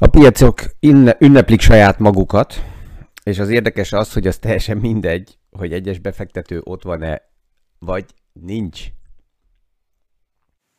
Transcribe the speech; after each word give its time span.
A 0.00 0.06
piacok 0.06 0.62
ünneplik 1.18 1.60
saját 1.60 1.98
magukat, 1.98 2.64
és 3.22 3.38
az 3.38 3.48
érdekes 3.48 3.92
az, 3.92 4.12
hogy 4.12 4.26
az 4.26 4.38
teljesen 4.38 4.76
mindegy, 4.76 5.38
hogy 5.50 5.72
egyes 5.72 5.98
befektető 5.98 6.60
ott 6.64 6.82
van-e, 6.82 7.22
vagy 7.78 8.04
nincs. 8.32 8.82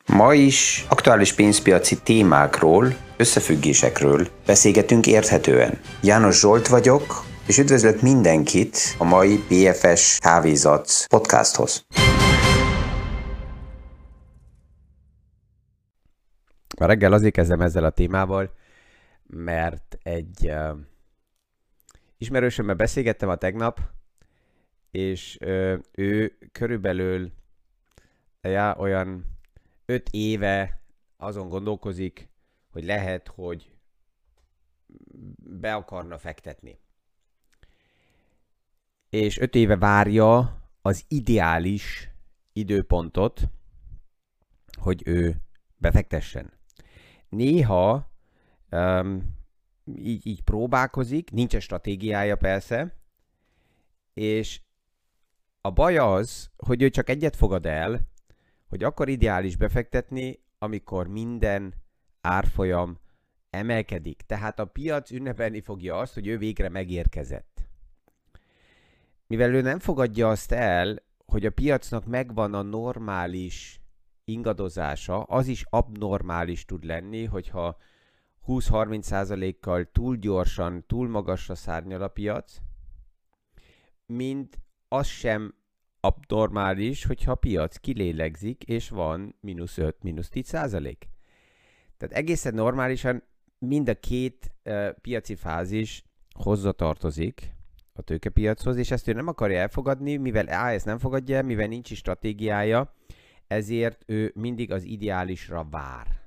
Ma 0.06 0.34
is 0.34 0.86
aktuális 0.90 1.34
pénzpiaci 1.34 2.02
témákról, 2.04 2.96
összefüggésekről 3.18 4.28
beszélgetünk 4.46 5.08
érthetően. 5.08 5.80
János 6.02 6.40
Zsolt 6.40 6.68
vagyok, 6.68 7.24
és 7.48 7.58
üdvözlök 7.58 8.02
mindenkit 8.02 8.78
a 8.98 9.04
mai 9.04 9.44
BFS 9.50 10.18
Kávézat 10.20 11.06
podcasthoz. 11.10 11.86
A 16.78 16.86
reggel 16.86 17.14
azért 17.14 17.34
kezdem 17.34 17.62
ezzel 17.62 17.84
a 17.84 17.90
témával, 17.90 18.58
mert 19.30 19.98
egy 20.04 20.50
uh, 20.50 20.78
ismerősömmel 22.18 22.76
beszélgettem 22.76 23.30
a 23.30 23.36
tegnap, 23.36 23.80
és 24.92 25.38
uh, 25.42 25.80
ő 25.92 26.38
körülbelül 26.52 27.32
ja, 28.42 28.76
olyan 28.78 29.26
öt 29.86 30.10
éve 30.12 30.82
azon 31.18 31.50
gondolkozik, 31.50 32.30
hogy 32.70 32.84
lehet, 32.84 33.28
hogy 33.28 33.74
be 35.38 35.76
akarna 35.76 36.18
fektetni. 36.18 36.80
És 39.10 39.38
öt 39.38 39.56
éve 39.56 39.78
várja 39.78 40.62
az 40.82 41.06
ideális 41.08 42.10
időpontot, 42.54 43.42
hogy 44.80 45.02
ő 45.06 45.36
befektessen. 45.78 46.54
Néha 47.30 48.12
um, 48.72 49.38
így, 49.96 50.28
így 50.28 50.42
próbálkozik, 50.42 51.32
nincs 51.32 51.58
stratégiája 51.58 52.36
persze, 52.36 52.96
és 54.14 54.62
a 55.62 55.72
baj 55.72 55.98
az, 55.98 56.50
hogy 56.58 56.82
ő 56.82 56.90
csak 56.90 57.10
egyet 57.10 57.36
fogad 57.36 57.66
el, 57.66 58.08
hogy 58.68 58.84
akkor 58.84 59.10
ideális 59.10 59.56
befektetni, 59.56 60.40
amikor 60.58 61.08
minden 61.08 61.74
árfolyam 62.22 63.00
emelkedik. 63.50 64.22
Tehát 64.22 64.60
a 64.60 64.66
piac 64.66 65.12
ünnepelni 65.12 65.62
fogja 65.62 65.98
azt, 65.98 66.14
hogy 66.14 66.28
ő 66.28 66.38
végre 66.38 66.70
megérkezett. 66.70 67.68
Mivel 69.28 69.54
ő 69.54 69.62
nem 69.62 69.80
fogadja 69.80 70.30
azt 70.30 70.52
el, 70.52 70.98
hogy 71.26 71.46
a 71.46 71.52
piacnak 71.52 72.06
megvan 72.06 72.54
a 72.54 72.62
normális 72.62 73.82
ingadozása, 74.24 75.24
az 75.24 75.48
is 75.48 75.66
abnormális 75.70 76.66
tud 76.66 76.84
lenni, 76.84 77.26
hogyha 77.26 77.78
20-30%-kal 78.50 79.86
túl 79.92 80.16
gyorsan, 80.16 80.84
túl 80.88 81.10
magasra 81.10 81.56
szárnyal 81.56 82.02
a 82.02 82.08
piac, 82.08 82.58
mint 84.06 84.60
az 84.88 85.08
sem 85.08 85.54
abnormális, 86.00 87.06
hogyha 87.06 87.32
a 87.32 87.36
piac 87.36 87.78
kilélegzik, 87.78 88.64
és 88.64 88.90
van 88.90 89.36
mínusz 89.42 89.78
5, 89.78 90.04
mínusz 90.04 90.30
10 90.30 90.48
százalék. 90.48 91.10
Tehát 91.98 92.16
egészen 92.16 92.54
normálisan 92.54 93.24
mind 93.60 93.90
a 93.90 94.00
két 94.00 94.52
uh, 94.66 94.90
piaci 94.90 95.36
fázis 95.36 96.04
hozzatartozik 96.34 97.54
a 97.94 98.02
tőkepiachoz, 98.02 98.78
és 98.78 98.92
ezt 98.92 99.08
ő 99.08 99.14
nem 99.14 99.28
akarja 99.28 99.60
elfogadni, 99.60 100.18
mivel 100.18 100.46
A, 100.46 100.68
ezt 100.70 100.86
nem 100.86 100.98
fogadja 100.98 101.36
el, 101.36 101.44
mivel 101.44 101.68
nincs 101.68 101.92
is 101.92 101.98
stratégiája, 101.98 102.94
ezért 103.48 104.04
ő 104.06 104.32
mindig 104.36 104.72
az 104.72 104.84
ideálisra 104.84 105.68
vár. 105.70 106.19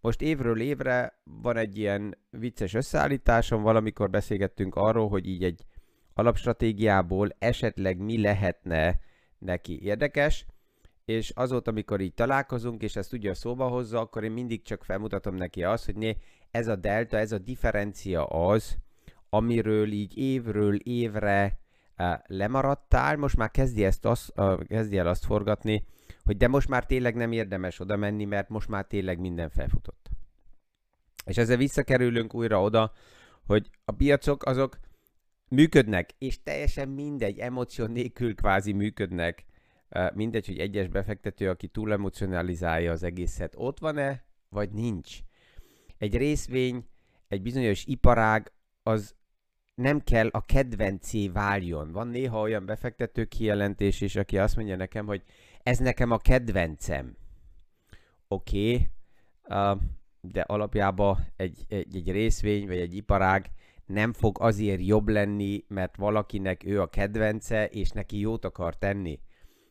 Most 0.00 0.22
évről 0.22 0.60
évre 0.60 1.20
van 1.24 1.56
egy 1.56 1.78
ilyen 1.78 2.18
vicces 2.30 2.74
összeállításom, 2.74 3.62
valamikor 3.62 4.10
beszélgettünk 4.10 4.74
arról, 4.74 5.08
hogy 5.08 5.26
így 5.26 5.44
egy 5.44 5.64
alapstratégiából 6.14 7.28
esetleg 7.38 7.98
mi 7.98 8.20
lehetne 8.20 8.98
neki 9.38 9.82
érdekes, 9.82 10.46
és 11.04 11.30
azóta, 11.30 11.70
amikor 11.70 12.00
így 12.00 12.14
találkozunk, 12.14 12.82
és 12.82 12.96
ezt 12.96 13.12
ugye 13.12 13.34
szóba 13.34 13.68
hozza, 13.68 14.00
akkor 14.00 14.24
én 14.24 14.30
mindig 14.30 14.62
csak 14.62 14.84
felmutatom 14.84 15.34
neki 15.34 15.64
azt, 15.64 15.84
hogy 15.84 15.96
né, 15.96 16.16
ez 16.50 16.66
a 16.68 16.76
delta, 16.76 17.16
ez 17.16 17.32
a 17.32 17.38
differencia 17.38 18.24
az, 18.24 18.76
amiről 19.30 19.92
így 19.92 20.18
évről 20.18 20.76
évre 20.76 21.58
uh, 21.98 22.14
lemaradtál, 22.26 23.16
most 23.16 23.36
már 23.36 23.50
kezdi, 23.50 23.84
ezt 23.84 24.04
az, 24.04 24.32
uh, 24.36 24.64
kezdi 24.66 24.98
el 24.98 25.06
azt 25.06 25.24
forgatni, 25.24 25.84
hogy 26.28 26.36
de 26.36 26.48
most 26.48 26.68
már 26.68 26.86
tényleg 26.86 27.14
nem 27.14 27.32
érdemes 27.32 27.80
oda 27.80 27.96
menni, 27.96 28.24
mert 28.24 28.48
most 28.48 28.68
már 28.68 28.86
tényleg 28.86 29.18
minden 29.18 29.50
felfutott. 29.50 30.10
És 31.24 31.36
ezzel 31.36 31.56
visszakerülünk 31.56 32.34
újra 32.34 32.62
oda, 32.62 32.92
hogy 33.46 33.70
a 33.84 33.92
piacok 33.92 34.44
azok 34.44 34.78
működnek, 35.48 36.10
és 36.18 36.42
teljesen 36.42 36.88
mindegy, 36.88 37.38
emóció 37.38 37.86
nélkül 37.86 38.34
kvázi 38.34 38.72
működnek, 38.72 39.44
mindegy, 40.14 40.46
hogy 40.46 40.58
egyes 40.58 40.88
befektető, 40.88 41.48
aki 41.48 41.68
túl 41.68 41.92
emocionalizálja 41.92 42.92
az 42.92 43.02
egészet, 43.02 43.54
ott 43.56 43.78
van-e, 43.78 44.24
vagy 44.48 44.70
nincs. 44.70 45.18
Egy 45.98 46.16
részvény, 46.16 46.84
egy 47.28 47.42
bizonyos 47.42 47.84
iparág, 47.84 48.52
az 48.82 49.14
nem 49.74 50.00
kell 50.00 50.28
a 50.30 50.44
kedvencé 50.44 51.28
váljon. 51.28 51.92
Van 51.92 52.08
néha 52.08 52.40
olyan 52.40 52.66
befektető 52.66 53.24
kijelentés 53.24 54.00
is, 54.00 54.16
aki 54.16 54.38
azt 54.38 54.56
mondja 54.56 54.76
nekem, 54.76 55.06
hogy 55.06 55.22
ez 55.68 55.78
nekem 55.78 56.10
a 56.10 56.16
kedvencem. 56.18 57.16
Oké, 58.28 58.74
okay, 58.74 58.88
uh, 59.48 59.80
de 60.20 60.40
alapjában 60.40 61.26
egy, 61.36 61.64
egy, 61.68 61.96
egy 61.96 62.10
részvény 62.10 62.66
vagy 62.66 62.78
egy 62.78 62.94
iparág 62.94 63.50
nem 63.86 64.12
fog 64.12 64.36
azért 64.40 64.86
jobb 64.86 65.08
lenni, 65.08 65.64
mert 65.68 65.96
valakinek 65.96 66.64
ő 66.64 66.80
a 66.80 66.86
kedvence, 66.86 67.66
és 67.66 67.90
neki 67.90 68.18
jót 68.18 68.44
akar 68.44 68.76
tenni. 68.76 69.20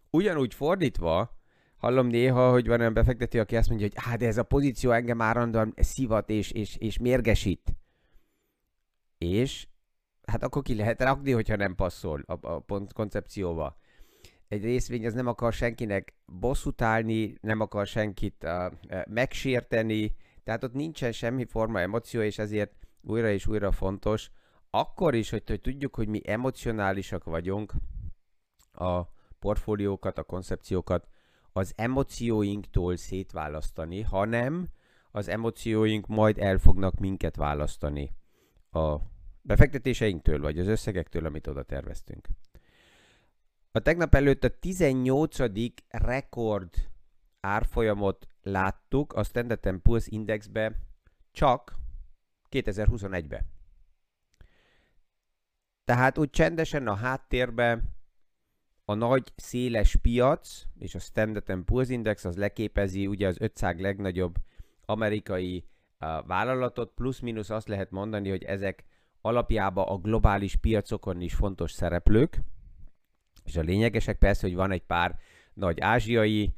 Ugyanúgy 0.09 0.53
fordítva, 0.53 1.39
hallom 1.77 2.07
néha, 2.07 2.51
hogy 2.51 2.67
van 2.67 2.79
olyan 2.79 2.93
befektető, 2.93 3.39
aki 3.39 3.55
azt 3.55 3.69
mondja, 3.69 3.87
hogy 3.87 4.03
hát 4.03 4.23
ez 4.23 4.37
a 4.37 4.43
pozíció 4.43 4.91
engem 4.91 5.21
állandóan 5.21 5.73
szivat 5.77 6.29
és, 6.29 6.51
és, 6.51 6.75
és 6.75 6.97
mérgesít. 6.97 7.75
És 9.17 9.67
hát 10.25 10.43
akkor 10.43 10.61
ki 10.61 10.75
lehet 10.75 11.01
rakni, 11.01 11.31
hogyha 11.31 11.55
nem 11.55 11.75
passzol 11.75 12.23
a, 12.25 12.47
a 12.47 12.59
pont 12.59 12.93
koncepcióba 12.93 13.77
egy 14.47 14.63
részvény 14.63 15.05
az 15.05 15.13
nem 15.13 15.27
akar 15.27 15.53
senkinek 15.53 16.13
bosszút 16.25 16.81
állni, 16.81 17.37
nem 17.41 17.59
akar 17.59 17.87
senkit 17.87 18.43
uh, 18.43 18.73
megsérteni, 19.07 20.15
tehát 20.43 20.63
ott 20.63 20.73
nincsen 20.73 21.11
semmi 21.11 21.45
forma 21.45 21.79
emóció, 21.79 22.21
és 22.21 22.37
ezért 22.37 22.71
újra 23.01 23.29
és 23.29 23.47
újra 23.47 23.71
fontos, 23.71 24.31
akkor 24.69 25.15
is, 25.15 25.29
hogy, 25.29 25.43
hogy 25.47 25.61
tudjuk, 25.61 25.95
hogy 25.95 26.07
mi 26.07 26.21
emocionálisak 26.25 27.23
vagyunk, 27.23 27.73
a 28.71 29.03
portfóliókat, 29.39 30.17
a 30.17 30.23
koncepciókat 30.23 31.07
az 31.51 31.73
emócióinktól 31.75 32.95
szétválasztani, 32.95 34.01
hanem 34.01 34.67
az 35.11 35.27
emócióink 35.27 36.07
majd 36.07 36.37
el 36.37 36.57
fognak 36.57 36.99
minket 36.99 37.35
választani 37.35 38.11
a 38.71 38.95
befektetéseinktől, 39.41 40.39
vagy 40.41 40.59
az 40.59 40.67
összegektől, 40.67 41.25
amit 41.25 41.47
oda 41.47 41.63
terveztünk. 41.63 42.27
A 43.71 43.79
tegnap 43.79 44.15
előtt 44.15 44.43
a 44.43 44.57
18. 44.59 45.37
rekord 45.87 46.73
árfolyamot 47.39 48.27
láttuk 48.41 49.13
a 49.13 49.23
Standard 49.23 49.81
Poor's 49.83 50.05
Indexbe 50.05 50.75
csak 51.31 51.75
2021-be. 52.49 53.45
Tehát 55.83 56.17
úgy 56.17 56.29
csendesen 56.29 56.87
a 56.87 56.93
háttérben 56.93 57.95
a 58.85 58.93
nagy, 58.93 59.33
széles 59.35 59.95
piac 59.95 60.63
és 60.79 60.95
a 60.95 60.99
Standard 60.99 61.63
Poor's 61.65 61.85
Index 61.87 62.25
az 62.25 62.37
leképezi 62.37 63.07
ugye 63.07 63.27
az 63.27 63.35
500 63.39 63.79
legnagyobb 63.79 64.35
amerikai 64.85 65.65
uh, 65.99 66.27
vállalatot, 66.27 66.93
plusz-minusz 66.93 67.49
azt 67.49 67.67
lehet 67.67 67.91
mondani, 67.91 68.29
hogy 68.29 68.43
ezek 68.43 68.85
alapjában 69.21 69.87
a 69.87 69.97
globális 69.97 70.55
piacokon 70.55 71.21
is 71.21 71.33
fontos 71.33 71.71
szereplők. 71.71 72.41
És 73.47 73.55
a 73.55 73.61
lényegesek 73.61 74.17
persze, 74.17 74.47
hogy 74.47 74.55
van 74.55 74.71
egy 74.71 74.83
pár 74.83 75.19
nagy 75.53 75.79
ázsiai, 75.79 76.53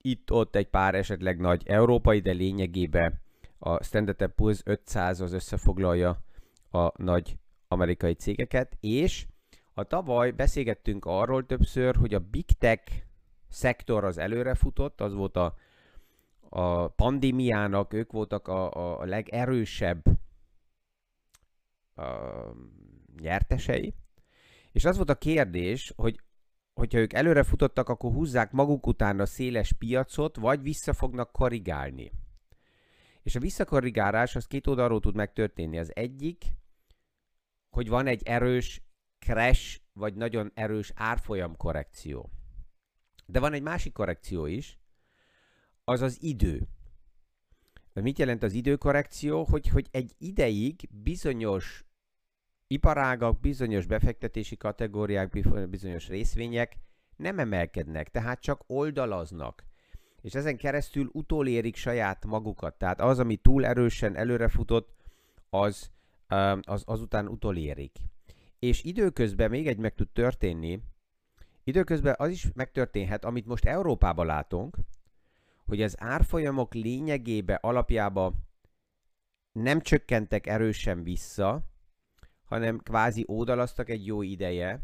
itt-ott 0.00 0.56
egy 0.56 0.68
pár 0.68 0.94
esetleg 0.94 1.40
nagy 1.40 1.62
európai, 1.66 2.20
de 2.20 2.32
lényegében 2.32 3.20
a 3.58 3.82
Standard 3.82 4.32
Poor's 4.36 4.60
500 4.64 5.20
az 5.20 5.32
összefoglalja 5.32 6.22
a 6.70 7.02
nagy 7.02 7.36
amerikai 7.68 8.14
cégeket, 8.14 8.76
és 8.80 9.26
a 9.74 9.84
tavaly 9.84 10.30
beszélgettünk 10.30 11.04
arról 11.04 11.46
többször, 11.46 11.96
hogy 11.96 12.14
a 12.14 12.18
Big 12.18 12.46
Tech 12.58 12.92
szektor 13.48 14.04
az 14.04 14.18
előre 14.18 14.54
futott, 14.54 15.00
az 15.00 15.14
volt 15.14 15.36
a, 15.36 15.54
a 16.48 16.88
pandémiának, 16.88 17.92
ők 17.92 18.12
voltak 18.12 18.48
a, 18.48 19.00
a 19.00 19.04
legerősebb 19.04 20.04
a, 21.94 22.02
nyertesei, 23.20 23.94
és 24.72 24.84
az 24.84 24.96
volt 24.96 25.10
a 25.10 25.18
kérdés, 25.18 25.92
hogy 25.96 26.20
hogyha 26.74 26.98
ők 26.98 27.12
előre 27.12 27.42
futottak, 27.42 27.88
akkor 27.88 28.12
húzzák 28.12 28.52
maguk 28.52 28.86
után 28.86 29.20
a 29.20 29.26
széles 29.26 29.72
piacot, 29.72 30.36
vagy 30.36 30.62
vissza 30.62 30.92
fognak 30.92 31.32
korrigálni. 31.32 32.12
És 33.22 33.34
a 33.34 33.40
visszakorrigálás 33.40 34.36
az 34.36 34.46
két 34.46 34.66
oldalról 34.66 35.00
tud 35.00 35.14
megtörténni. 35.14 35.78
Az 35.78 35.96
egyik, 35.96 36.44
hogy 37.70 37.88
van 37.88 38.06
egy 38.06 38.22
erős 38.22 38.82
crash, 39.18 39.80
vagy 39.92 40.14
nagyon 40.14 40.50
erős 40.54 40.92
árfolyam 40.94 41.56
korrekció. 41.56 42.30
De 43.26 43.40
van 43.40 43.52
egy 43.52 43.62
másik 43.62 43.92
korrekció 43.92 44.46
is, 44.46 44.78
az 45.84 46.00
az 46.00 46.22
idő. 46.22 46.68
Mit 47.92 48.18
jelent 48.18 48.42
az 48.42 48.52
időkorrekció? 48.52 49.44
Hogy, 49.44 49.68
hogy 49.68 49.88
egy 49.90 50.14
ideig 50.18 50.88
bizonyos 50.90 51.84
iparágak, 52.72 53.40
bizonyos 53.40 53.86
befektetési 53.86 54.56
kategóriák, 54.56 55.28
bizonyos 55.68 56.08
részvények 56.08 56.76
nem 57.16 57.38
emelkednek, 57.38 58.10
tehát 58.10 58.40
csak 58.40 58.62
oldalaznak. 58.66 59.64
És 60.20 60.34
ezen 60.34 60.56
keresztül 60.56 61.10
utolérik 61.12 61.76
saját 61.76 62.24
magukat. 62.24 62.74
Tehát 62.74 63.00
az, 63.00 63.18
ami 63.18 63.36
túl 63.36 63.66
erősen 63.66 64.16
előrefutott, 64.16 65.02
az, 65.50 65.90
az 66.62 66.82
azután 66.86 67.28
utolérik. 67.28 67.98
És 68.58 68.84
időközben 68.84 69.50
még 69.50 69.66
egy 69.66 69.78
meg 69.78 69.94
tud 69.94 70.08
történni, 70.08 70.80
időközben 71.64 72.14
az 72.18 72.30
is 72.30 72.48
megtörténhet, 72.54 73.24
amit 73.24 73.46
most 73.46 73.64
Európában 73.64 74.26
látunk, 74.26 74.76
hogy 75.66 75.82
az 75.82 75.96
árfolyamok 75.98 76.74
lényegébe 76.74 77.54
alapjába 77.54 78.34
nem 79.52 79.80
csökkentek 79.80 80.46
erősen 80.46 81.02
vissza, 81.02 81.71
hanem 82.52 82.78
kvázi 82.78 83.24
ódalasztak 83.28 83.88
egy 83.88 84.06
jó 84.06 84.22
ideje, 84.22 84.80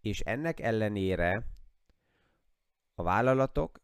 és 0.00 0.20
ennek 0.20 0.60
ellenére 0.60 1.46
a 2.94 3.02
vállalatok 3.02 3.80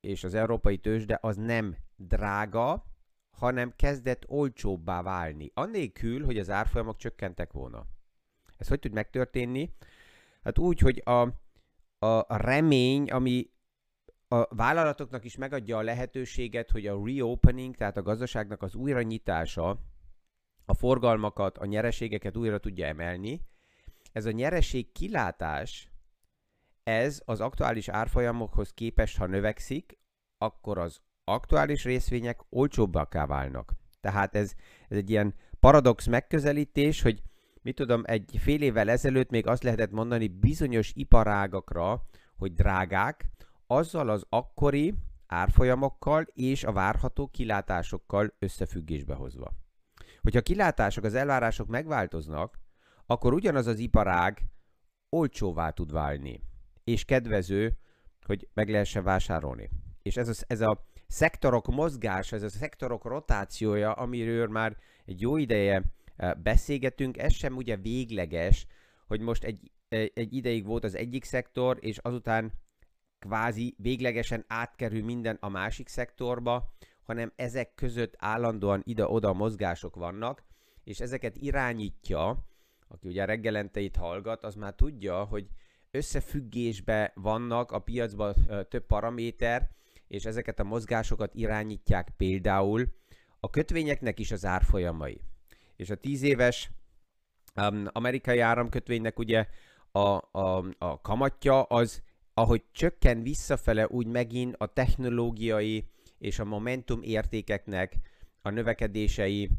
és 0.00 0.24
az 0.24 0.34
európai 0.34 0.78
tőzsde 0.78 1.18
az 1.22 1.36
nem 1.36 1.76
drága, 1.96 2.84
hanem 3.30 3.72
kezdett 3.76 4.28
olcsóbbá 4.28 5.02
válni, 5.02 5.50
annélkül, 5.54 6.24
hogy 6.24 6.38
az 6.38 6.50
árfolyamok 6.50 6.96
csökkentek 6.96 7.52
volna. 7.52 7.86
Ez 8.56 8.68
hogy 8.68 8.78
tud 8.78 8.92
megtörténni? 8.92 9.74
Hát 10.42 10.58
úgy, 10.58 10.78
hogy 10.78 11.02
a, 11.04 11.20
a 12.06 12.36
remény, 12.36 13.10
ami 13.10 13.50
a 14.28 14.54
vállalatoknak 14.54 15.24
is 15.24 15.36
megadja 15.36 15.76
a 15.76 15.82
lehetőséget, 15.82 16.70
hogy 16.70 16.86
a 16.86 17.04
reopening, 17.04 17.76
tehát 17.76 17.96
a 17.96 18.02
gazdaságnak 18.02 18.62
az 18.62 18.74
újranyitása 18.74 19.89
a 20.70 20.74
forgalmakat, 20.74 21.58
a 21.58 21.64
nyereségeket 21.64 22.36
újra 22.36 22.58
tudja 22.58 22.86
emelni. 22.86 23.40
Ez 24.12 24.26
a 24.26 24.30
nyereség 24.30 24.92
kilátás, 24.92 25.90
ez 26.82 27.22
az 27.24 27.40
aktuális 27.40 27.88
árfolyamokhoz 27.88 28.72
képest, 28.72 29.16
ha 29.16 29.26
növekszik, 29.26 29.98
akkor 30.38 30.78
az 30.78 31.00
aktuális 31.24 31.84
részvények 31.84 32.40
olcsóbbakká 32.48 33.26
válnak. 33.26 33.74
Tehát 34.00 34.34
ez, 34.34 34.52
ez 34.88 34.96
egy 34.96 35.10
ilyen 35.10 35.34
paradox 35.60 36.06
megközelítés, 36.06 37.02
hogy 37.02 37.22
mit 37.62 37.74
tudom, 37.74 38.02
egy 38.04 38.36
fél 38.38 38.62
évvel 38.62 38.90
ezelőtt 38.90 39.30
még 39.30 39.46
azt 39.46 39.62
lehetett 39.62 39.90
mondani 39.90 40.28
bizonyos 40.28 40.92
iparágakra, 40.94 42.02
hogy 42.36 42.54
drágák, 42.54 43.30
azzal 43.66 44.08
az 44.08 44.26
akkori 44.28 44.94
árfolyamokkal 45.26 46.26
és 46.32 46.64
a 46.64 46.72
várható 46.72 47.28
kilátásokkal 47.28 48.34
összefüggésbe 48.38 49.14
hozva. 49.14 49.52
Hogyha 50.22 50.38
a 50.38 50.42
kilátások, 50.42 51.04
az 51.04 51.14
elvárások 51.14 51.68
megváltoznak, 51.68 52.58
akkor 53.06 53.32
ugyanaz 53.32 53.66
az 53.66 53.78
iparág 53.78 54.42
olcsóvá 55.08 55.70
tud 55.70 55.92
válni, 55.92 56.42
és 56.84 57.04
kedvező, 57.04 57.76
hogy 58.26 58.48
meg 58.54 58.68
lehessen 58.68 59.04
vásárolni. 59.04 59.70
És 60.02 60.16
ez 60.16 60.28
a, 60.28 60.44
ez 60.46 60.60
a 60.60 60.84
szektorok 61.06 61.66
mozgása, 61.66 62.36
ez 62.36 62.42
a 62.42 62.48
szektorok 62.48 63.04
rotációja, 63.04 63.92
amiről 63.92 64.48
már 64.48 64.76
egy 65.04 65.20
jó 65.20 65.36
ideje 65.36 65.82
e, 66.16 66.34
beszélgetünk, 66.34 67.18
ez 67.18 67.32
sem 67.32 67.56
ugye 67.56 67.76
végleges, 67.76 68.66
hogy 69.06 69.20
most 69.20 69.44
egy, 69.44 69.70
e, 69.88 69.96
egy 70.14 70.32
ideig 70.34 70.64
volt 70.64 70.84
az 70.84 70.94
egyik 70.94 71.24
szektor, 71.24 71.78
és 71.80 71.98
azután 71.98 72.52
kvázi 73.18 73.74
véglegesen 73.78 74.44
átkerül 74.48 75.04
minden 75.04 75.36
a 75.40 75.48
másik 75.48 75.88
szektorba, 75.88 76.72
hanem 77.04 77.32
ezek 77.36 77.74
között 77.74 78.14
állandóan 78.18 78.82
ide-oda 78.84 79.32
mozgások 79.32 79.94
vannak, 79.94 80.44
és 80.84 81.00
ezeket 81.00 81.36
irányítja, 81.36 82.46
aki 82.88 83.08
ugye 83.08 83.24
reggelente 83.24 83.80
itt 83.80 83.96
hallgat, 83.96 84.44
az 84.44 84.54
már 84.54 84.74
tudja, 84.74 85.24
hogy 85.24 85.46
összefüggésbe 85.90 87.12
vannak 87.14 87.72
a 87.72 87.78
piacban 87.78 88.34
több 88.68 88.86
paraméter, 88.86 89.70
és 90.08 90.24
ezeket 90.24 90.60
a 90.60 90.64
mozgásokat 90.64 91.34
irányítják 91.34 92.12
például 92.16 92.88
a 93.40 93.50
kötvényeknek 93.50 94.18
is 94.18 94.32
az 94.32 94.44
árfolyamai. 94.44 95.20
És 95.76 95.90
a 95.90 95.94
10 95.94 96.22
éves 96.22 96.70
um, 97.56 97.84
amerikai 97.92 98.38
áramkötvénynek 98.38 99.18
ugye 99.18 99.46
a, 99.92 100.38
a, 100.38 100.64
a 100.78 101.00
kamatja 101.00 101.62
az, 101.62 102.02
ahogy 102.34 102.62
csökken 102.72 103.22
visszafele, 103.22 103.86
úgy 103.88 104.06
megint 104.06 104.54
a 104.58 104.66
technológiai 104.66 105.84
és 106.20 106.38
a 106.38 106.44
momentum 106.44 107.02
értékeknek 107.02 107.96
a 108.42 108.50
növekedései 108.50 109.50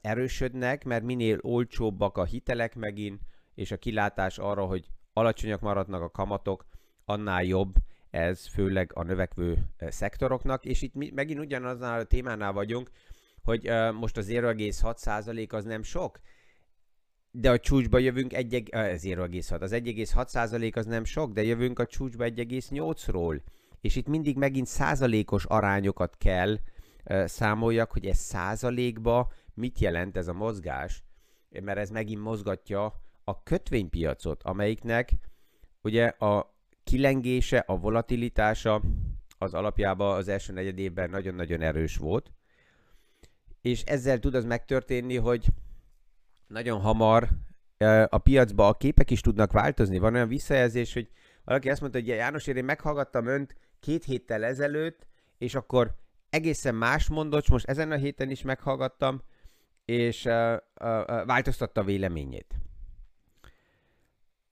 erősödnek, 0.00 0.84
mert 0.84 1.04
minél 1.04 1.38
olcsóbbak 1.40 2.18
a 2.18 2.24
hitelek 2.24 2.74
megint, 2.74 3.20
és 3.54 3.70
a 3.70 3.76
kilátás 3.76 4.38
arra, 4.38 4.64
hogy 4.64 4.86
alacsonyak 5.12 5.60
maradnak 5.60 6.02
a 6.02 6.10
kamatok, 6.10 6.66
annál 7.04 7.44
jobb 7.44 7.74
ez 8.10 8.46
főleg 8.46 8.90
a 8.94 9.02
növekvő 9.02 9.68
szektoroknak, 9.78 10.64
és 10.64 10.82
itt 10.82 11.14
megint 11.14 11.40
ugyanaznál 11.40 12.00
a 12.00 12.04
témánál 12.04 12.52
vagyunk, 12.52 12.90
hogy 13.42 13.70
most 13.92 14.16
az 14.16 14.26
0,6% 14.28 15.52
az 15.52 15.64
nem 15.64 15.82
sok, 15.82 16.20
de 17.30 17.50
a 17.50 17.58
csúcsba 17.58 17.98
jövünk 17.98 18.32
0,6. 18.32 19.60
Az 19.60 19.72
1,6% 19.72 20.76
az 20.76 20.86
nem 20.86 21.04
sok, 21.04 21.32
de 21.32 21.42
jövünk 21.42 21.78
a 21.78 21.86
csúcsba 21.86 22.24
1,8-ról 22.24 23.40
és 23.80 23.96
itt 23.96 24.08
mindig 24.08 24.36
megint 24.36 24.66
százalékos 24.66 25.44
arányokat 25.44 26.16
kell 26.18 26.58
számoljak, 27.24 27.92
hogy 27.92 28.06
ez 28.06 28.18
százalékba 28.18 29.32
mit 29.54 29.78
jelent 29.78 30.16
ez 30.16 30.28
a 30.28 30.32
mozgás, 30.32 31.04
mert 31.62 31.78
ez 31.78 31.90
megint 31.90 32.22
mozgatja 32.22 33.00
a 33.24 33.42
kötvénypiacot, 33.42 34.42
amelyiknek 34.42 35.12
ugye 35.82 36.06
a 36.06 36.54
kilengése, 36.84 37.58
a 37.58 37.76
volatilitása 37.76 38.82
az 39.38 39.54
alapjában 39.54 40.16
az 40.16 40.28
első 40.28 40.52
negyed 40.52 40.78
évben 40.78 41.10
nagyon-nagyon 41.10 41.60
erős 41.60 41.96
volt, 41.96 42.32
és 43.60 43.82
ezzel 43.82 44.18
tud 44.18 44.34
az 44.34 44.44
megtörténni, 44.44 45.16
hogy 45.16 45.46
nagyon 46.46 46.80
hamar 46.80 47.28
a 48.08 48.18
piacba 48.18 48.68
a 48.68 48.76
képek 48.76 49.10
is 49.10 49.20
tudnak 49.20 49.52
változni. 49.52 49.98
Van 49.98 50.14
olyan 50.14 50.28
visszajelzés, 50.28 50.92
hogy 50.92 51.10
valaki 51.46 51.70
azt 51.70 51.80
mondta, 51.80 51.98
hogy 51.98 52.08
János, 52.08 52.46
én 52.46 52.64
meghallgattam 52.64 53.26
önt, 53.26 53.56
két 53.80 54.04
héttel 54.04 54.44
ezelőtt, 54.44 55.06
és 55.38 55.54
akkor 55.54 55.96
egészen 56.30 56.74
más 56.74 57.08
mondott, 57.08 57.48
most 57.48 57.66
ezen 57.66 57.90
a 57.90 57.96
héten 57.96 58.30
is 58.30 58.42
meghallgattam, 58.42 59.22
és 59.84 60.24
uh, 60.24 60.52
uh, 60.52 60.60
változtatta 61.26 61.80
a 61.80 61.84
véleményét. 61.84 62.54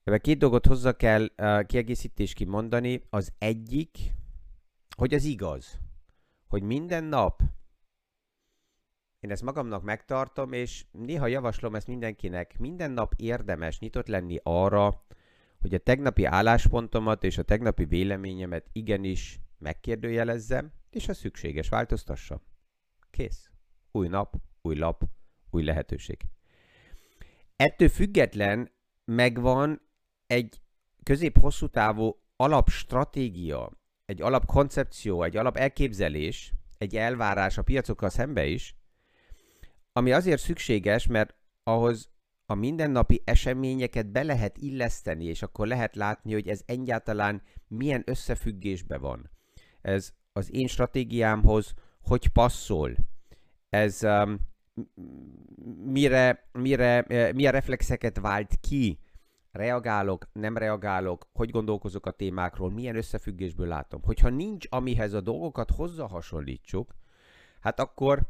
Ebben 0.05 0.21
két 0.21 0.39
dolgot 0.39 0.67
hozzá 0.67 0.93
kell 0.93 1.29
uh, 1.37 1.67
kiegészítés 1.67 2.33
kimondani. 2.33 3.07
Az 3.11 3.33
egyik, 3.39 3.99
hogy 4.97 5.15
az 5.15 5.25
igaz, 5.25 5.79
hogy 6.49 6.63
minden 6.63 7.05
nap 7.05 7.43
én 9.25 9.31
ezt 9.31 9.43
magamnak 9.43 9.83
megtartom, 9.83 10.53
és 10.53 10.85
néha 10.91 11.27
javaslom 11.27 11.75
ezt 11.75 11.87
mindenkinek, 11.87 12.59
minden 12.59 12.91
nap 12.91 13.13
érdemes 13.17 13.79
nyitott 13.79 14.07
lenni 14.07 14.41
arra, 14.43 15.05
hogy 15.65 15.75
a 15.75 15.79
tegnapi 15.79 16.25
álláspontomat 16.25 17.25
és 17.25 17.39
a 17.39 17.43
tegnapi 17.43 17.85
véleményemet 17.85 18.67
igenis 18.73 19.41
megkérdőjelezzem, 19.59 20.73
és 20.91 21.07
ha 21.07 21.15
szükséges, 21.15 21.69
változtassam. 21.69 22.41
Kész. 23.11 23.51
Új 23.93 24.09
nap, 24.09 24.35
új 24.63 24.77
lap, 24.77 25.03
új 25.51 25.65
lehetőség. 25.65 26.21
Ettől 27.57 27.89
független 27.89 28.71
megvan 29.05 29.81
egy 30.27 30.61
közép-hosszú 31.03 31.67
távú 31.67 32.23
alapstratégia, 32.37 33.71
egy 34.05 34.23
alapkoncepció, 34.23 35.23
egy 35.23 35.37
alap 35.37 35.57
elképzelés, 35.57 36.53
egy 36.79 36.97
elvárás 36.97 37.59
a 37.59 37.63
piacokkal 37.63 38.11
szembe 38.11 38.47
is, 38.47 38.77
ami 39.93 40.13
azért 40.13 40.43
szükséges, 40.43 41.07
mert 41.07 41.35
ahhoz 41.63 42.11
a 42.47 42.55
mindennapi 42.55 43.23
eseményeket 43.25 44.07
be 44.07 44.23
lehet 44.23 44.59
illeszteni, 44.59 45.25
és 45.25 45.43
akkor 45.43 45.67
lehet 45.67 45.97
látni, 45.97 46.33
hogy 46.33 46.49
ez 46.49 46.63
egyáltalán 46.67 47.43
milyen 47.69 48.03
összefüggésben 48.07 49.01
van. 49.01 49.31
Ez 49.81 50.13
az 50.33 50.55
én 50.55 50.67
stratégiámhoz 50.67 51.75
hogy 52.05 52.29
passzol. 52.29 52.97
Ez 53.69 54.03
um, 54.03 54.39
mire, 55.85 56.49
mire, 56.53 57.05
milyen 57.35 57.53
reflexeket 57.53 58.21
vált 58.21 58.57
ki, 58.61 58.99
reagálok, 59.53 60.29
nem 60.33 60.57
reagálok, 60.57 61.29
hogy 61.33 61.51
gondolkozok 61.51 62.07
a 62.07 62.11
témákról, 62.11 62.71
milyen 62.71 62.97
összefüggésből 62.97 63.67
látom. 63.67 64.03
Hogyha 64.03 64.29
nincs, 64.29 64.67
amihez 64.71 65.13
a 65.13 65.21
dolgokat 65.21 65.71
hozzahasonlítsuk, 65.71 66.95
hát 67.61 67.81
akkor 67.81 68.23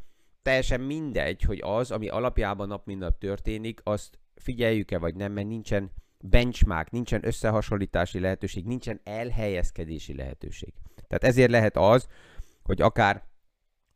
teljesen 0.44 0.80
mindegy, 0.80 1.42
hogy 1.42 1.60
az, 1.62 1.90
ami 1.90 2.08
alapjában 2.08 2.68
nap 2.68 2.86
mint 2.86 3.00
nap 3.00 3.18
történik, 3.18 3.80
azt 3.84 4.18
figyeljük-e 4.34 4.98
vagy 4.98 5.14
nem, 5.14 5.32
mert 5.32 5.46
nincsen 5.46 5.90
benchmark, 6.20 6.90
nincsen 6.90 7.26
összehasonlítási 7.26 8.20
lehetőség, 8.20 8.64
nincsen 8.64 9.00
elhelyezkedési 9.04 10.14
lehetőség. 10.14 10.72
Tehát 11.06 11.24
ezért 11.24 11.50
lehet 11.50 11.76
az, 11.76 12.08
hogy 12.62 12.80
akár, 12.80 13.24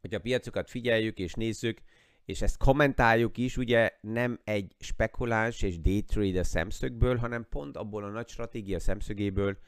hogy 0.01 0.15
a 0.15 0.19
piacokat 0.21 0.71
figyeljük 0.71 1.19
és 1.19 1.35
nézzük, 1.35 1.79
és 2.25 2.43
ezt 2.43 2.57
kommentáljuk 2.57 3.37
is, 3.37 3.57
ugye 3.57 3.91
nem 4.01 4.41
egy 4.45 4.75
spekuláns 4.79 5.63
és 5.63 5.81
day 5.81 6.03
trader 6.03 6.47
szemszögből, 6.47 7.17
hanem 7.17 7.47
pont 7.51 7.77
abból 7.77 8.05
a 8.05 8.09
nagy 8.09 8.29
stratégia 8.29 8.81
szemszögéből, 8.81 9.59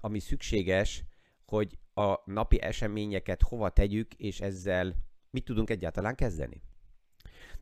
ami 0.00 0.18
szükséges, 0.18 1.04
hogy 1.46 1.78
a 1.94 2.14
napi 2.24 2.60
eseményeket 2.60 3.42
hova 3.42 3.68
tegyük, 3.68 4.14
és 4.14 4.40
ezzel 4.40 4.94
mit 5.36 5.44
tudunk 5.44 5.70
egyáltalán 5.70 6.14
kezdeni. 6.14 6.62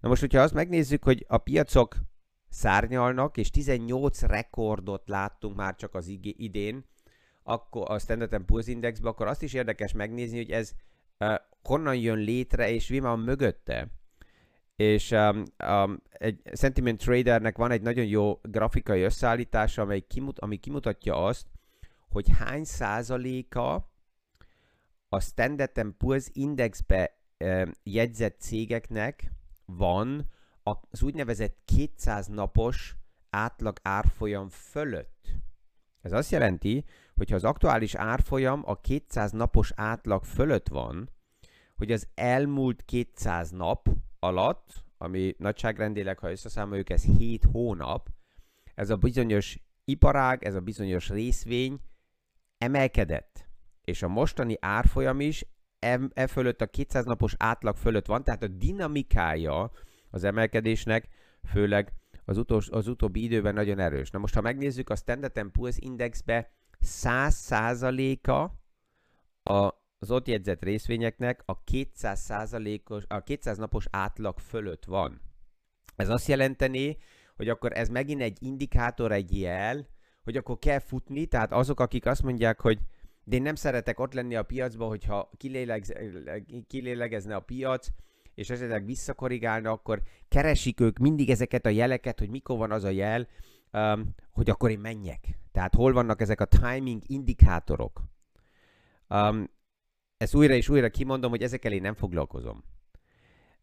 Na 0.00 0.08
most, 0.08 0.20
hogyha 0.20 0.40
azt 0.40 0.54
megnézzük, 0.54 1.04
hogy 1.04 1.24
a 1.28 1.38
piacok 1.38 1.96
szárnyalnak, 2.48 3.36
és 3.36 3.50
18 3.50 4.22
rekordot 4.22 5.08
láttunk 5.08 5.56
már 5.56 5.74
csak 5.74 5.94
az 5.94 6.18
idén, 6.22 6.84
akkor 7.42 7.90
a 7.90 7.98
Standard 7.98 8.44
Poor's 8.46 8.64
Indexbe, 8.66 9.08
akkor 9.08 9.26
azt 9.26 9.42
is 9.42 9.52
érdekes 9.52 9.92
megnézni, 9.92 10.36
hogy 10.36 10.50
ez 10.50 10.72
uh, 11.18 11.34
honnan 11.62 11.96
jön 11.96 12.18
létre, 12.18 12.70
és 12.70 12.88
mi 12.88 12.98
van 12.98 13.18
mögötte. 13.18 13.88
És 14.76 15.10
um, 15.10 15.42
um, 15.68 16.02
egy 16.10 16.40
Sentiment 16.52 17.00
Tradernek 17.00 17.56
van 17.56 17.70
egy 17.70 17.82
nagyon 17.82 18.04
jó 18.04 18.40
grafikai 18.42 19.02
összeállítása, 19.02 19.82
amely 19.82 20.00
kimut, 20.00 20.38
ami 20.38 20.56
kimutatja 20.56 21.24
azt, 21.24 21.46
hogy 22.08 22.26
hány 22.38 22.64
százaléka 22.64 23.92
a 25.08 25.20
Standard 25.20 25.70
Poor's 25.74 26.26
Indexbe 26.32 27.23
jegyzett 27.82 28.40
cégeknek 28.40 29.30
van 29.64 30.30
az 30.90 31.02
úgynevezett 31.02 31.58
200 31.64 32.26
napos 32.26 32.96
átlag 33.30 33.78
árfolyam 33.82 34.48
fölött. 34.48 35.28
Ez 36.00 36.12
azt 36.12 36.30
jelenti, 36.30 36.84
hogy 37.14 37.30
ha 37.30 37.36
az 37.36 37.44
aktuális 37.44 37.94
árfolyam 37.94 38.62
a 38.64 38.80
200 38.80 39.32
napos 39.32 39.72
átlag 39.74 40.24
fölött 40.24 40.68
van, 40.68 41.10
hogy 41.76 41.92
az 41.92 42.08
elmúlt 42.14 42.84
200 42.84 43.50
nap 43.50 43.88
alatt, 44.18 44.84
ami 44.98 45.34
nagyságrendileg, 45.38 46.18
ha 46.18 46.30
összeszámoljuk, 46.30 46.90
ez 46.90 47.02
7 47.02 47.44
hónap, 47.44 48.08
ez 48.74 48.90
a 48.90 48.96
bizonyos 48.96 49.58
iparág, 49.84 50.44
ez 50.44 50.54
a 50.54 50.60
bizonyos 50.60 51.08
részvény 51.08 51.80
emelkedett. 52.58 53.48
És 53.84 54.02
a 54.02 54.08
mostani 54.08 54.56
árfolyam 54.60 55.20
is 55.20 55.44
e, 56.14 56.26
fölött 56.26 56.60
a 56.60 56.66
200 56.66 57.04
napos 57.04 57.34
átlag 57.38 57.76
fölött 57.76 58.06
van, 58.06 58.24
tehát 58.24 58.42
a 58.42 58.48
dinamikája 58.48 59.70
az 60.10 60.24
emelkedésnek, 60.24 61.08
főleg 61.50 61.92
az, 62.24 62.38
utolsó, 62.38 62.74
az 62.74 62.88
utóbbi 62.88 63.22
időben 63.22 63.54
nagyon 63.54 63.78
erős. 63.78 64.10
Na 64.10 64.18
most, 64.18 64.34
ha 64.34 64.40
megnézzük 64.40 64.90
a 64.90 64.96
Standard 64.96 65.32
Poor's 65.34 65.76
Indexbe, 65.78 66.50
100%-a 66.80 68.50
az 69.98 70.10
ott 70.10 70.26
jegyzett 70.26 70.62
részvényeknek 70.62 71.42
a 71.44 71.64
200, 71.64 72.30
a 73.08 73.20
200 73.20 73.58
napos 73.58 73.86
átlag 73.90 74.38
fölött 74.38 74.84
van. 74.84 75.20
Ez 75.96 76.08
azt 76.08 76.28
jelenteni, 76.28 76.96
hogy 77.36 77.48
akkor 77.48 77.72
ez 77.72 77.88
megint 77.88 78.20
egy 78.20 78.36
indikátor, 78.40 79.12
egy 79.12 79.40
jel, 79.40 79.86
hogy 80.22 80.36
akkor 80.36 80.58
kell 80.58 80.78
futni, 80.78 81.26
tehát 81.26 81.52
azok, 81.52 81.80
akik 81.80 82.06
azt 82.06 82.22
mondják, 82.22 82.60
hogy 82.60 82.78
de 83.24 83.36
én 83.36 83.42
nem 83.42 83.54
szeretek 83.54 84.00
ott 84.00 84.12
lenni 84.12 84.34
a 84.34 84.42
piacban, 84.42 84.88
hogyha 84.88 85.30
kilélegez, 85.36 85.92
kilélegezne 86.66 87.34
a 87.34 87.40
piac, 87.40 87.88
és 88.34 88.50
esetleg 88.50 88.84
visszakorrigálna, 88.84 89.70
akkor 89.70 90.02
keresik 90.28 90.80
ők 90.80 90.98
mindig 90.98 91.30
ezeket 91.30 91.66
a 91.66 91.68
jeleket, 91.68 92.18
hogy 92.18 92.30
mikor 92.30 92.58
van 92.58 92.70
az 92.70 92.84
a 92.84 92.88
jel, 92.88 93.28
um, 93.72 94.14
hogy 94.30 94.50
akkor 94.50 94.70
én 94.70 94.78
menjek. 94.78 95.38
Tehát 95.52 95.74
hol 95.74 95.92
vannak 95.92 96.20
ezek 96.20 96.40
a 96.40 96.44
timing 96.44 97.02
indikátorok. 97.06 98.02
Um, 99.08 99.50
ezt 100.16 100.34
újra 100.34 100.54
és 100.54 100.68
újra 100.68 100.88
kimondom, 100.90 101.30
hogy 101.30 101.42
ezekkel 101.42 101.72
én 101.72 101.82
nem 101.82 101.94
foglalkozom. 101.94 102.64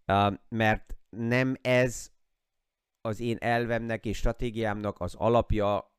Um, 0.08 0.39
mert 0.50 0.98
nem 1.10 1.56
ez 1.62 2.12
az 3.01 3.20
én 3.20 3.38
elvemnek 3.39 4.06
és 4.06 4.18
stratégiámnak 4.18 5.00
az 5.00 5.15
alapja, 5.15 5.90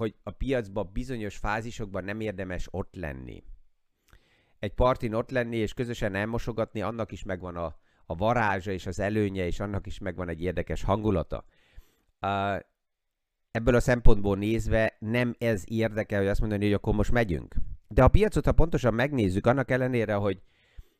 hogy 0.00 0.14
a 0.22 0.30
piacban 0.30 0.90
bizonyos 0.92 1.36
fázisokban 1.36 2.04
nem 2.04 2.20
érdemes 2.20 2.68
ott 2.70 2.94
lenni. 2.94 3.42
Egy 4.58 4.74
partin 4.74 5.14
ott 5.14 5.30
lenni 5.30 5.56
és 5.56 5.74
közösen 5.74 6.14
elmosogatni, 6.14 6.82
annak 6.82 7.12
is 7.12 7.22
megvan 7.22 7.56
a, 7.56 7.76
a 8.06 8.14
varázsa 8.14 8.70
és 8.70 8.86
az 8.86 8.98
előnye, 8.98 9.46
és 9.46 9.60
annak 9.60 9.86
is 9.86 9.98
megvan 9.98 10.28
egy 10.28 10.42
érdekes 10.42 10.82
hangulata. 10.82 11.44
Uh, 12.20 12.60
ebből 13.50 13.74
a 13.74 13.80
szempontból 13.80 14.36
nézve 14.36 14.96
nem 14.98 15.34
ez 15.38 15.64
érdekel, 15.66 16.18
hogy 16.18 16.28
azt 16.28 16.40
mondani, 16.40 16.64
hogy 16.64 16.72
akkor 16.72 16.94
most 16.94 17.12
megyünk. 17.12 17.54
De 17.88 18.02
a 18.02 18.08
piacot, 18.08 18.44
ha 18.44 18.52
pontosan 18.52 18.94
megnézzük, 18.94 19.46
annak 19.46 19.70
ellenére, 19.70 20.14
hogy 20.14 20.42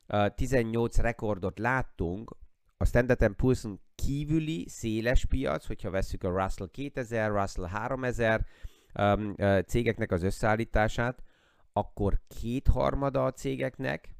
uh, 0.07 0.27
18 0.35 0.97
rekordot 0.97 1.59
láttunk, 1.59 2.35
a 2.77 2.85
Standard 2.85 3.35
Poor's 3.37 3.77
kívüli 3.95 4.65
széles 4.69 5.25
piac, 5.25 5.65
hogyha 5.65 5.89
vesszük 5.89 6.23
a 6.23 6.41
Russell 6.41 6.69
2000, 6.71 7.31
Russell 7.31 7.65
3000 7.65 8.39
um, 8.39 8.45
uh, 8.45 8.70
cégeknek 9.65 10.11
az 10.11 10.23
összeállítását, 10.23 11.23
akkor 11.73 12.19
kétharmada 12.27 13.25
a 13.25 13.31
cégeknek 13.31 14.15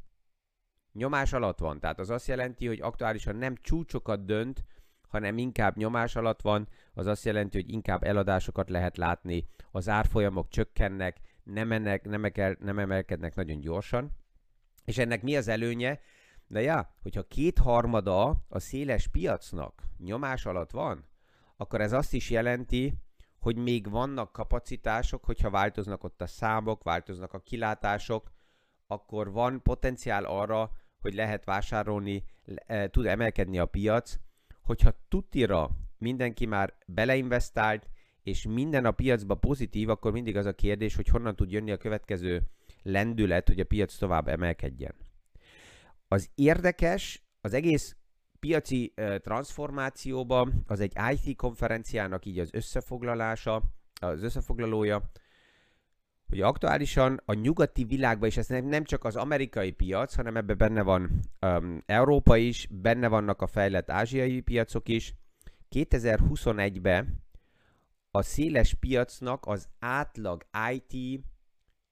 nyomás 0.93 1.33
alatt 1.33 1.59
van. 1.59 1.79
Tehát 1.79 1.99
az 1.99 2.09
azt 2.09 2.27
jelenti, 2.27 2.67
hogy 2.67 2.81
aktuálisan 2.81 3.35
nem 3.35 3.55
csúcsokat 3.55 4.25
dönt, 4.25 4.65
hanem 5.07 5.37
inkább 5.37 5.75
nyomás 5.75 6.15
alatt 6.15 6.41
van, 6.41 6.67
az 6.93 7.05
azt 7.05 7.25
jelenti, 7.25 7.61
hogy 7.61 7.71
inkább 7.71 8.03
eladásokat 8.03 8.69
lehet 8.69 8.97
látni, 8.97 9.47
az 9.71 9.89
árfolyamok 9.89 10.47
csökkennek, 10.47 11.19
nem, 11.43 11.71
ennek, 11.71 12.05
nem, 12.05 12.25
ekel, 12.25 12.55
nem 12.59 12.79
emelkednek 12.79 13.35
nagyon 13.35 13.59
gyorsan. 13.59 14.11
És 14.85 14.97
ennek 14.97 15.21
mi 15.21 15.35
az 15.37 15.47
előnye? 15.47 15.99
De 16.47 16.61
ja, 16.61 16.95
hogyha 17.01 17.27
kétharmada 17.27 18.45
a 18.49 18.59
széles 18.59 19.07
piacnak 19.07 19.83
nyomás 19.97 20.45
alatt 20.45 20.71
van, 20.71 21.09
akkor 21.57 21.81
ez 21.81 21.93
azt 21.93 22.13
is 22.13 22.29
jelenti, 22.29 22.93
hogy 23.41 23.55
még 23.55 23.89
vannak 23.89 24.31
kapacitások, 24.31 25.23
hogyha 25.23 25.49
változnak 25.49 26.03
ott 26.03 26.21
a 26.21 26.27
számok, 26.27 26.83
változnak 26.83 27.33
a 27.33 27.39
kilátások, 27.39 28.31
akkor 28.87 29.31
van 29.31 29.61
potenciál 29.61 30.23
arra, 30.23 30.71
hogy 30.99 31.13
lehet 31.13 31.45
vásárolni, 31.45 32.23
e, 32.65 32.89
tud 32.89 33.05
emelkedni 33.05 33.59
a 33.59 33.65
piac, 33.65 34.19
hogyha 34.61 34.91
tutira 35.07 35.69
mindenki 35.97 36.45
már 36.45 36.73
beleinvestált, 36.85 37.89
és 38.23 38.45
minden 38.45 38.85
a 38.85 38.91
piacba 38.91 39.35
pozitív, 39.35 39.89
akkor 39.89 40.11
mindig 40.11 40.37
az 40.37 40.45
a 40.45 40.53
kérdés, 40.55 40.95
hogy 40.95 41.07
honnan 41.07 41.35
tud 41.35 41.51
jönni 41.51 41.71
a 41.71 41.77
következő 41.77 42.41
lendület, 42.83 43.47
hogy 43.47 43.59
a 43.59 43.65
piac 43.65 43.97
tovább 43.97 44.27
emelkedjen. 44.27 44.95
Az 46.07 46.29
érdekes, 46.35 47.23
az 47.41 47.53
egész 47.53 47.95
piaci 48.41 48.93
transformációban 49.21 50.63
az 50.67 50.79
egy 50.79 50.93
IT 51.13 51.35
konferenciának 51.35 52.25
így 52.25 52.39
az 52.39 52.49
összefoglalása, 52.51 53.61
az 54.01 54.23
összefoglalója, 54.23 55.11
hogy 56.27 56.41
aktuálisan 56.41 57.21
a 57.25 57.33
nyugati 57.33 57.83
világban, 57.83 58.29
és 58.29 58.37
ez 58.37 58.47
nem 58.47 58.83
csak 58.83 59.03
az 59.03 59.15
amerikai 59.15 59.71
piac, 59.71 60.15
hanem 60.15 60.35
ebben 60.37 60.57
benne 60.57 60.81
van 60.81 61.19
um, 61.41 61.83
Európa 61.85 62.37
is, 62.37 62.67
benne 62.71 63.07
vannak 63.07 63.41
a 63.41 63.47
fejlett 63.47 63.89
ázsiai 63.89 64.39
piacok 64.39 64.87
is. 64.87 65.15
2021-ben 65.71 67.23
a 68.11 68.21
széles 68.21 68.73
piacnak 68.73 69.45
az 69.45 69.67
átlag 69.79 70.45
IT 70.71 71.23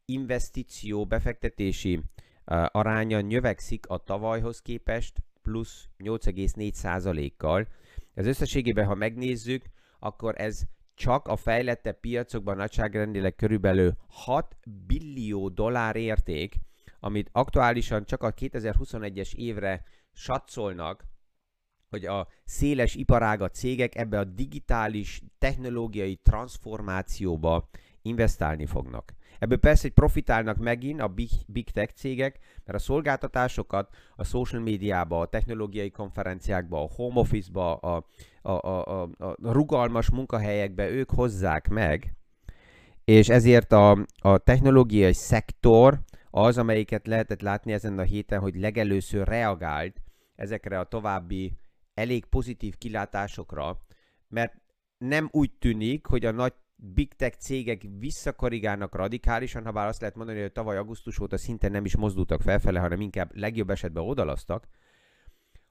investíció 0.05 1.05
befektetési 1.05 1.95
uh, 1.95 2.65
aránya 2.71 3.21
növekszik 3.21 3.87
a 3.87 3.97
tavalyhoz 3.97 4.61
képest 4.61 5.23
plusz 5.41 5.89
8,4%-kal. 5.97 7.67
Ez 8.13 8.25
összességében, 8.25 8.85
ha 8.85 8.95
megnézzük, 8.95 9.65
akkor 9.99 10.33
ez 10.37 10.61
csak 10.93 11.27
a 11.27 11.35
fejlettebb 11.35 11.99
piacokban 11.99 12.57
nagyságrendileg 12.57 13.35
körülbelül 13.35 13.95
6 14.07 14.57
billió 14.85 15.49
dollár 15.49 15.95
érték, 15.95 16.55
amit 16.99 17.29
aktuálisan 17.31 18.05
csak 18.05 18.23
a 18.23 18.33
2021-es 18.33 19.33
évre 19.33 19.83
satszolnak, 20.13 21.05
hogy 21.89 22.05
a 22.05 22.27
széles 22.43 22.95
iparága 22.95 23.49
cégek 23.49 23.95
ebbe 23.95 24.19
a 24.19 24.23
digitális 24.23 25.21
technológiai 25.37 26.15
transformációba 26.15 27.69
investálni 28.01 28.65
fognak. 28.65 29.13
Ebből 29.39 29.57
persze, 29.57 29.81
hogy 29.81 29.91
profitálnak 29.91 30.57
megint 30.57 31.01
a 31.01 31.07
big, 31.07 31.29
big 31.47 31.69
tech 31.69 31.93
cégek, 31.93 32.39
mert 32.65 32.77
a 32.77 32.81
szolgáltatásokat 32.81 33.95
a 34.15 34.23
social 34.23 34.61
médiába, 34.61 35.19
a 35.19 35.27
technológiai 35.27 35.89
konferenciákba, 35.89 36.83
a 36.83 36.89
home 36.95 37.19
office-ba, 37.19 37.75
a, 37.75 38.05
a, 38.41 38.51
a, 38.51 39.01
a, 39.01 39.09
a 39.19 39.35
rugalmas 39.51 40.09
munkahelyekbe 40.09 40.89
ők 40.89 41.09
hozzák 41.09 41.67
meg, 41.67 42.13
és 43.03 43.29
ezért 43.29 43.71
a, 43.71 44.05
a 44.21 44.37
technológiai 44.37 45.13
szektor 45.13 45.99
az, 46.29 46.57
amelyiket 46.57 47.07
lehetett 47.07 47.41
látni 47.41 47.71
ezen 47.71 47.99
a 47.99 48.03
héten, 48.03 48.39
hogy 48.39 48.55
legelőször 48.55 49.27
reagált 49.27 50.01
ezekre 50.35 50.79
a 50.79 50.83
további 50.83 51.53
elég 51.93 52.25
pozitív 52.25 52.77
kilátásokra, 52.77 53.77
mert 54.27 54.53
nem 54.97 55.29
úgy 55.31 55.51
tűnik, 55.59 56.05
hogy 56.05 56.25
a 56.25 56.31
nagy 56.31 56.53
big 56.81 57.13
tech 57.13 57.37
cégek 57.37 57.81
visszakorrigálnak 57.99 58.95
radikálisan, 58.95 59.65
ha 59.65 59.71
bár 59.71 59.87
azt 59.87 60.01
lehet 60.01 60.15
mondani, 60.15 60.41
hogy 60.41 60.51
tavaly 60.51 60.77
augusztus 60.77 61.19
óta 61.19 61.37
szinte 61.37 61.67
nem 61.67 61.85
is 61.85 61.95
mozdultak 61.95 62.41
felfele, 62.41 62.79
hanem 62.79 63.01
inkább 63.01 63.35
legjobb 63.35 63.69
esetben 63.69 64.03
odalasztak, 64.03 64.67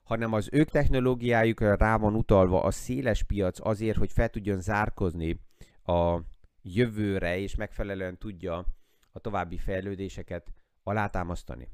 hanem 0.03 0.33
az 0.33 0.49
ők 0.51 0.69
technológiájukra 0.69 1.75
rá 1.75 1.97
van 1.97 2.15
utalva 2.15 2.63
a 2.63 2.71
széles 2.71 3.23
piac 3.23 3.67
azért, 3.67 3.97
hogy 3.97 4.11
fel 4.11 4.29
tudjon 4.29 4.61
zárkozni 4.61 5.41
a 5.83 6.19
jövőre, 6.61 7.37
és 7.37 7.55
megfelelően 7.55 8.17
tudja 8.17 8.65
a 9.11 9.19
további 9.19 9.57
fejlődéseket 9.57 10.51
alátámasztani. 10.83 11.67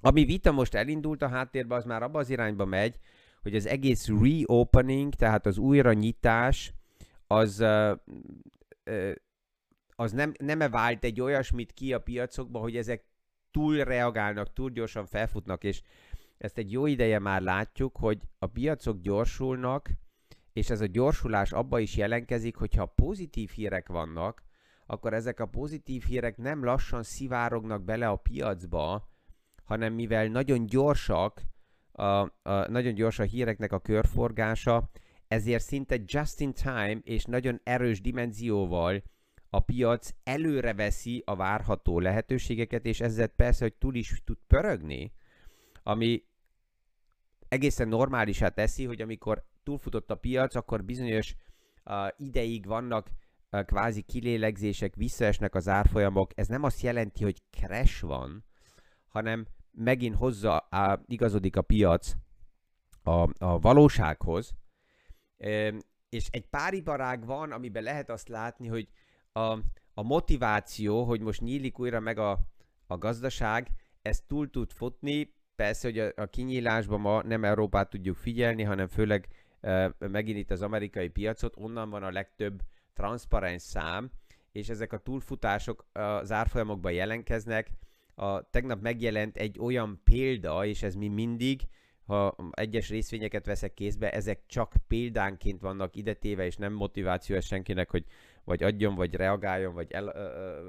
Ami 0.00 0.24
vita 0.24 0.52
most 0.52 0.74
elindult 0.74 1.22
a 1.22 1.28
háttérbe, 1.28 1.74
az 1.74 1.84
már 1.84 2.02
abba 2.02 2.18
az 2.18 2.30
irányba 2.30 2.64
megy, 2.64 2.98
hogy 3.42 3.54
az 3.54 3.66
egész 3.66 4.08
reopening, 4.08 5.14
tehát 5.14 5.46
az 5.46 5.58
újranyitás, 5.58 6.74
az, 7.32 7.64
az 9.96 10.12
nem, 10.12 10.32
nem-e 10.38 10.68
vált 10.68 11.04
egy 11.04 11.20
olyasmit 11.20 11.72
ki 11.72 11.92
a 11.92 11.98
piacokba, 11.98 12.58
hogy 12.58 12.76
ezek 12.76 13.04
túl 13.50 13.84
reagálnak, 13.84 14.52
túl 14.52 14.70
gyorsan 14.70 15.06
felfutnak, 15.06 15.64
és 15.64 15.82
ezt 16.38 16.58
egy 16.58 16.72
jó 16.72 16.86
ideje 16.86 17.18
már 17.18 17.42
látjuk, 17.42 17.96
hogy 17.96 18.18
a 18.38 18.46
piacok 18.46 19.00
gyorsulnak, 19.00 19.90
és 20.52 20.70
ez 20.70 20.80
a 20.80 20.86
gyorsulás 20.86 21.52
abba 21.52 21.78
is 21.78 21.96
jelenkezik, 21.96 22.56
hogyha 22.56 22.86
pozitív 22.86 23.50
hírek 23.50 23.88
vannak, 23.88 24.42
akkor 24.86 25.14
ezek 25.14 25.40
a 25.40 25.46
pozitív 25.46 26.04
hírek 26.04 26.36
nem 26.36 26.64
lassan 26.64 27.02
szivárognak 27.02 27.82
bele 27.82 28.08
a 28.08 28.16
piacba, 28.16 29.08
hanem 29.64 29.92
mivel 29.92 30.26
nagyon 30.26 30.66
gyorsak, 30.66 31.42
a, 31.92 32.02
a, 32.02 32.30
nagyon 32.68 32.94
gyors 32.94 33.18
a 33.18 33.22
híreknek 33.22 33.72
a 33.72 33.80
körforgása, 33.80 34.90
ezért 35.32 35.64
szinte 35.64 35.98
just 36.06 36.40
in 36.40 36.52
time 36.52 36.98
és 37.02 37.24
nagyon 37.24 37.60
erős 37.64 38.00
dimenzióval 38.00 39.02
a 39.50 39.60
piac 39.60 40.10
előre 40.24 40.74
veszi 40.74 41.22
a 41.26 41.36
várható 41.36 42.00
lehetőségeket, 42.00 42.86
és 42.86 43.00
ezzel 43.00 43.26
persze, 43.26 43.64
hogy 43.64 43.74
túl 43.74 43.94
is 43.94 44.22
tud 44.24 44.38
pörögni, 44.46 45.12
ami 45.82 46.24
egészen 47.48 47.88
normálisá 47.88 48.48
teszi, 48.48 48.84
hogy 48.84 49.02
amikor 49.02 49.44
túlfutott 49.62 50.10
a 50.10 50.14
piac, 50.14 50.54
akkor 50.54 50.84
bizonyos 50.84 51.34
uh, 51.84 52.08
ideig 52.16 52.66
vannak 52.66 53.10
uh, 53.50 53.64
kvázi 53.64 54.02
kilélegzések, 54.02 54.94
visszaesnek 54.94 55.54
az 55.54 55.68
árfolyamok. 55.68 56.30
Ez 56.34 56.48
nem 56.48 56.62
azt 56.62 56.80
jelenti, 56.80 57.22
hogy 57.22 57.42
crash 57.50 58.02
van, 58.02 58.44
hanem 59.08 59.46
megint 59.70 60.14
hozza, 60.14 60.68
uh, 60.70 60.92
igazodik 61.06 61.56
a 61.56 61.62
piac 61.62 62.12
a, 63.02 63.44
a 63.44 63.58
valósághoz, 63.58 64.54
és 66.08 66.26
egy 66.30 66.46
pár 66.50 66.74
iparág 66.74 67.26
van, 67.26 67.52
amiben 67.52 67.82
lehet 67.82 68.10
azt 68.10 68.28
látni, 68.28 68.68
hogy 68.68 68.88
a, 69.32 69.58
a 69.94 70.02
motiváció, 70.02 71.04
hogy 71.04 71.20
most 71.20 71.40
nyílik 71.40 71.78
újra 71.78 72.00
meg 72.00 72.18
a, 72.18 72.38
a 72.86 72.98
gazdaság, 72.98 73.68
ez 74.02 74.20
túl 74.26 74.50
tud 74.50 74.72
futni, 74.72 75.34
persze, 75.56 75.88
hogy 75.88 75.98
a, 75.98 76.12
a 76.16 76.26
kinyílásban 76.26 77.00
ma 77.00 77.22
nem 77.22 77.44
Európát 77.44 77.90
tudjuk 77.90 78.16
figyelni, 78.16 78.62
hanem 78.62 78.86
főleg 78.86 79.28
e, 79.60 79.94
megint 79.98 80.38
itt 80.38 80.50
az 80.50 80.62
amerikai 80.62 81.08
piacot, 81.08 81.56
onnan 81.56 81.90
van 81.90 82.02
a 82.02 82.10
legtöbb 82.10 82.60
transzparens 82.94 83.62
szám, 83.62 84.10
és 84.52 84.68
ezek 84.68 84.92
a 84.92 84.98
túlfutások 84.98 85.86
az 85.92 86.32
árfolyamokban 86.32 86.92
jelenkeznek. 86.92 87.70
A, 88.14 88.50
tegnap 88.50 88.80
megjelent 88.80 89.36
egy 89.36 89.58
olyan 89.58 90.00
példa, 90.04 90.64
és 90.64 90.82
ez 90.82 90.94
mi 90.94 91.08
mindig, 91.08 91.60
ha 92.06 92.36
egyes 92.50 92.88
részvényeket 92.88 93.46
veszek 93.46 93.74
kézbe, 93.74 94.10
ezek 94.12 94.40
csak 94.46 94.74
példánként 94.88 95.60
vannak 95.60 95.96
idetéve, 95.96 96.44
és 96.46 96.56
nem 96.56 96.72
motiváció 96.72 97.36
ez 97.36 97.44
senkinek, 97.44 97.90
hogy 97.90 98.04
vagy 98.44 98.62
adjon, 98.62 98.94
vagy 98.94 99.14
reagáljon, 99.14 99.74
vagy 99.74 99.90
el, 99.90 100.12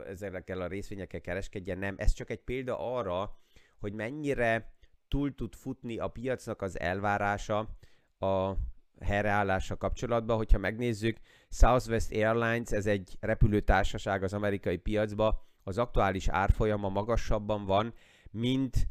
ezekkel 0.06 0.62
a 0.62 0.68
részvényekkel 0.68 1.22
kereskedjen, 1.22 1.78
nem. 1.78 1.96
Ez 1.98 2.12
csak 2.12 2.30
egy 2.30 2.42
példa 2.42 2.96
arra, 2.96 3.38
hogy 3.80 3.94
mennyire 3.94 4.74
túl 5.08 5.36
tud 5.36 5.56
futni 5.56 5.98
a 5.98 6.08
piacnak 6.08 6.62
az 6.62 6.80
elvárása 6.80 7.78
a 8.20 8.54
helyreállása 9.00 9.78
kapcsolatban. 9.78 10.38
Hogyha 10.38 10.58
megnézzük, 10.58 11.18
Southwest 11.50 12.12
Airlines, 12.12 12.72
ez 12.72 12.86
egy 12.86 13.18
repülőtársaság 13.20 14.24
az 14.24 14.34
amerikai 14.34 14.78
piacba, 14.78 15.46
az 15.64 15.78
aktuális 15.78 16.28
árfolyama 16.28 16.90
magasabban 16.90 17.66
van, 17.66 17.94
mint 18.32 18.88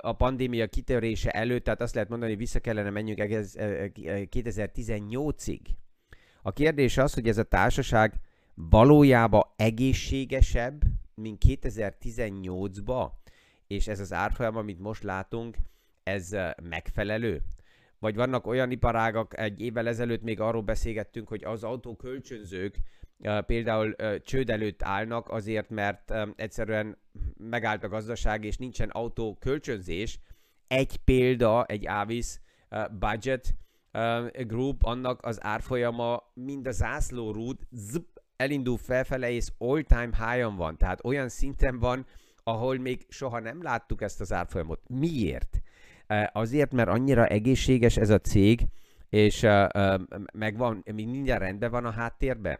a 0.00 0.12
pandémia 0.12 0.66
kitörése 0.66 1.30
előtt, 1.30 1.64
tehát 1.64 1.80
azt 1.80 1.94
lehet 1.94 2.08
mondani, 2.08 2.30
hogy 2.30 2.40
vissza 2.40 2.60
kellene 2.60 2.90
menjünk 2.90 3.18
2018-ig. 3.22 5.60
A 6.42 6.52
kérdés 6.52 6.98
az, 6.98 7.14
hogy 7.14 7.28
ez 7.28 7.38
a 7.38 7.42
társaság 7.42 8.14
valójában 8.54 9.42
egészségesebb, 9.56 10.82
mint 11.14 11.42
2018-ba, 11.46 13.10
és 13.66 13.88
ez 13.88 14.00
az 14.00 14.12
árfolyam, 14.12 14.56
amit 14.56 14.80
most 14.80 15.02
látunk, 15.02 15.56
ez 16.02 16.36
megfelelő? 16.62 17.42
Vagy 17.98 18.14
vannak 18.14 18.46
olyan 18.46 18.70
iparágak, 18.70 19.38
egy 19.38 19.60
évvel 19.60 19.88
ezelőtt 19.88 20.22
még 20.22 20.40
arról 20.40 20.62
beszélgettünk, 20.62 21.28
hogy 21.28 21.44
az 21.44 21.64
autókölcsönzők 21.64 22.78
például 23.46 23.96
csőd 24.20 24.50
előtt 24.50 24.82
állnak 24.82 25.28
azért, 25.30 25.70
mert 25.70 26.14
egyszerűen 26.36 26.98
megállt 27.36 27.84
a 27.84 27.88
gazdaság, 27.88 28.44
és 28.44 28.56
nincsen 28.56 28.88
autókölcsönzés. 28.88 30.18
Egy 30.68 30.96
példa, 30.96 31.64
egy 31.64 31.88
Avis 31.88 32.40
budget 32.98 33.54
group, 34.32 34.82
annak 34.82 35.24
az 35.24 35.38
árfolyama 35.42 36.22
mind 36.34 36.66
a 36.66 36.70
zászlórúd 36.70 37.58
zp, 37.70 38.20
elindul 38.36 38.76
felfele, 38.76 39.30
és 39.30 39.48
all-time 39.58 40.10
high-on 40.26 40.56
van. 40.56 40.76
Tehát 40.76 41.04
olyan 41.04 41.28
szinten 41.28 41.78
van, 41.78 42.06
ahol 42.42 42.78
még 42.78 43.06
soha 43.08 43.40
nem 43.40 43.62
láttuk 43.62 44.02
ezt 44.02 44.20
az 44.20 44.32
árfolyamot. 44.32 44.80
Miért? 44.88 45.60
Azért, 46.32 46.72
mert 46.72 46.88
annyira 46.88 47.26
egészséges 47.26 47.96
ez 47.96 48.10
a 48.10 48.18
cég, 48.18 48.66
és 49.08 49.46
megvan, 50.32 50.82
még 50.94 51.08
mindjárt 51.08 51.42
rendben 51.42 51.70
van 51.70 51.84
a 51.84 51.90
háttérben. 51.90 52.58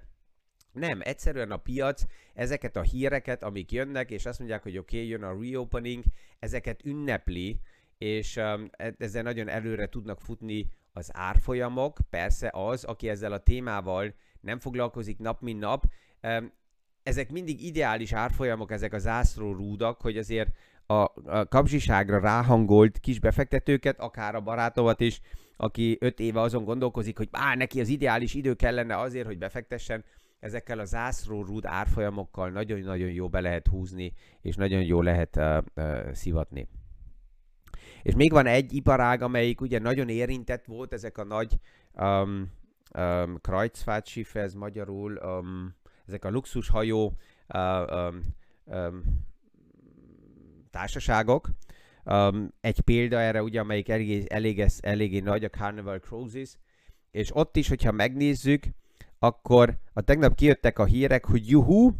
Nem, 0.76 1.00
egyszerűen 1.02 1.50
a 1.50 1.56
piac 1.56 2.02
ezeket 2.34 2.76
a 2.76 2.82
híreket, 2.82 3.42
amik 3.42 3.72
jönnek, 3.72 4.10
és 4.10 4.26
azt 4.26 4.38
mondják, 4.38 4.62
hogy 4.62 4.78
oké, 4.78 4.96
okay, 4.96 5.08
jön 5.08 5.22
a 5.22 5.38
reopening, 5.40 6.04
ezeket 6.38 6.84
ünnepli, 6.84 7.60
és 7.98 8.36
um, 8.36 8.70
ezzel 8.98 9.22
nagyon 9.22 9.48
előre 9.48 9.88
tudnak 9.88 10.20
futni 10.20 10.68
az 10.92 11.10
árfolyamok. 11.12 11.98
Persze 12.10 12.50
az, 12.52 12.84
aki 12.84 13.08
ezzel 13.08 13.32
a 13.32 13.38
témával 13.38 14.14
nem 14.40 14.58
foglalkozik 14.58 15.18
nap 15.18 15.40
mint 15.40 15.60
nap, 15.60 15.84
ezek 17.02 17.30
mindig 17.30 17.64
ideális 17.64 18.12
árfolyamok, 18.12 18.70
ezek 18.70 18.92
a 18.92 18.98
zászló 18.98 19.52
rúdak, 19.52 20.00
hogy 20.00 20.18
azért 20.18 20.50
a, 20.86 20.94
a 21.24 21.48
kapzsiságra 21.48 22.20
ráhangolt 22.20 22.98
kis 22.98 23.18
befektetőket, 23.18 24.00
akár 24.00 24.34
a 24.34 24.40
barátomat 24.40 25.00
is, 25.00 25.20
aki 25.56 25.96
öt 26.00 26.20
éve 26.20 26.40
azon 26.40 26.64
gondolkozik, 26.64 27.16
hogy 27.16 27.28
á, 27.30 27.54
neki 27.54 27.80
az 27.80 27.88
ideális 27.88 28.34
idő 28.34 28.54
kellene 28.54 28.98
azért, 28.98 29.26
hogy 29.26 29.38
befektessen, 29.38 30.04
ezekkel 30.40 30.78
a 30.78 30.84
zászló 30.84 31.44
rúd 31.44 31.64
árfolyamokkal 31.66 32.50
nagyon-nagyon 32.50 33.10
jó 33.10 33.28
be 33.28 33.40
lehet 33.40 33.66
húzni, 33.66 34.12
és 34.40 34.56
nagyon 34.56 34.82
jó 34.82 35.02
lehet 35.02 35.36
uh, 35.36 35.58
uh, 35.76 36.12
szivatni. 36.12 36.68
És 38.02 38.14
még 38.14 38.32
van 38.32 38.46
egy 38.46 38.74
iparág, 38.74 39.22
amelyik 39.22 39.60
ugye 39.60 39.78
nagyon 39.78 40.08
érintett 40.08 40.64
volt, 40.64 40.92
ezek 40.92 41.18
a 41.18 41.24
nagy 41.24 41.58
um, 41.92 42.52
um, 42.98 43.38
Kreuzfahrtschiff, 43.40 44.34
ez 44.34 44.54
magyarul 44.54 45.16
um, 45.16 45.74
ezek 46.06 46.24
a 46.24 46.30
luxushajó 46.30 47.12
uh, 47.54 47.92
um, 47.92 48.20
um, 48.64 49.02
társaságok. 50.70 51.50
Um, 52.04 52.52
egy 52.60 52.80
példa 52.80 53.20
erre, 53.20 53.42
ugye, 53.42 53.60
amelyik 53.60 53.88
eléggé, 53.88 54.24
eléggé, 54.28 54.66
eléggé 54.80 55.18
nagy, 55.18 55.44
a 55.44 55.48
Carnival 55.48 55.98
Cruises, 55.98 56.58
és 57.10 57.36
ott 57.36 57.56
is, 57.56 57.68
hogyha 57.68 57.92
megnézzük, 57.92 58.64
akkor 59.18 59.78
a 59.92 60.00
tegnap 60.00 60.34
kijöttek 60.34 60.78
a 60.78 60.84
hírek, 60.84 61.24
hogy 61.24 61.48
juhu, 61.48 61.92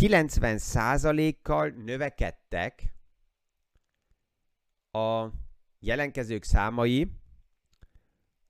90%-kal 0.00 1.68
növekedtek 1.68 2.94
a 4.90 5.26
jelenkezők 5.78 6.44
számai 6.44 7.10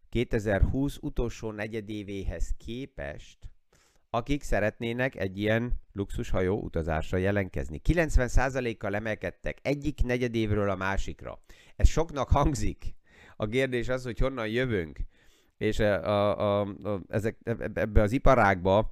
2020 0.08 0.98
utolsó 1.00 1.50
negyedévéhez 1.50 2.54
képest 2.56 3.50
akik 4.10 4.42
szeretnének 4.42 5.16
egy 5.16 5.38
ilyen 5.38 5.72
luxushajó 5.92 6.60
utazásra 6.60 7.18
jelentkezni. 7.18 7.80
90%-kal 7.84 8.94
emelkedtek 8.94 9.58
egyik 9.62 10.02
negyedévről 10.02 10.70
a 10.70 10.76
másikra. 10.76 11.42
Ez 11.76 11.88
soknak 11.88 12.28
hangzik. 12.28 12.94
A 13.36 13.46
kérdés 13.46 13.88
az, 13.88 14.04
hogy 14.04 14.18
honnan 14.18 14.48
jövünk. 14.48 14.98
És 15.60 15.78
a, 15.78 16.06
a, 16.08 16.38
a, 16.38 16.60
a, 16.82 17.00
ezek, 17.08 17.36
ebbe 17.74 18.02
az 18.02 18.12
iparágba 18.12 18.90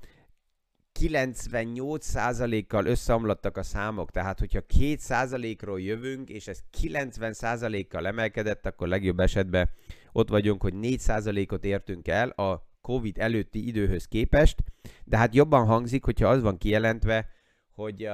98%-kal 1.00 2.86
összeomlottak 2.86 3.56
a 3.56 3.62
számok, 3.62 4.10
tehát 4.10 4.38
hogyha 4.38 4.60
2%-ról 4.78 5.80
jövünk, 5.80 6.28
és 6.28 6.46
ez 6.46 6.60
90%-kal 6.82 8.06
emelkedett, 8.06 8.66
akkor 8.66 8.88
legjobb 8.88 9.20
esetben 9.20 9.70
ott 10.12 10.28
vagyunk, 10.28 10.62
hogy 10.62 10.74
4%-ot 10.76 11.64
értünk 11.64 12.08
el 12.08 12.28
a 12.28 12.68
Covid 12.80 13.18
előtti 13.18 13.66
időhöz 13.66 14.04
képest, 14.04 14.62
de 15.04 15.16
hát 15.16 15.34
jobban 15.34 15.66
hangzik, 15.66 16.04
hogyha 16.04 16.28
az 16.28 16.42
van 16.42 16.58
kijelentve, 16.58 17.28
hogy 17.74 18.08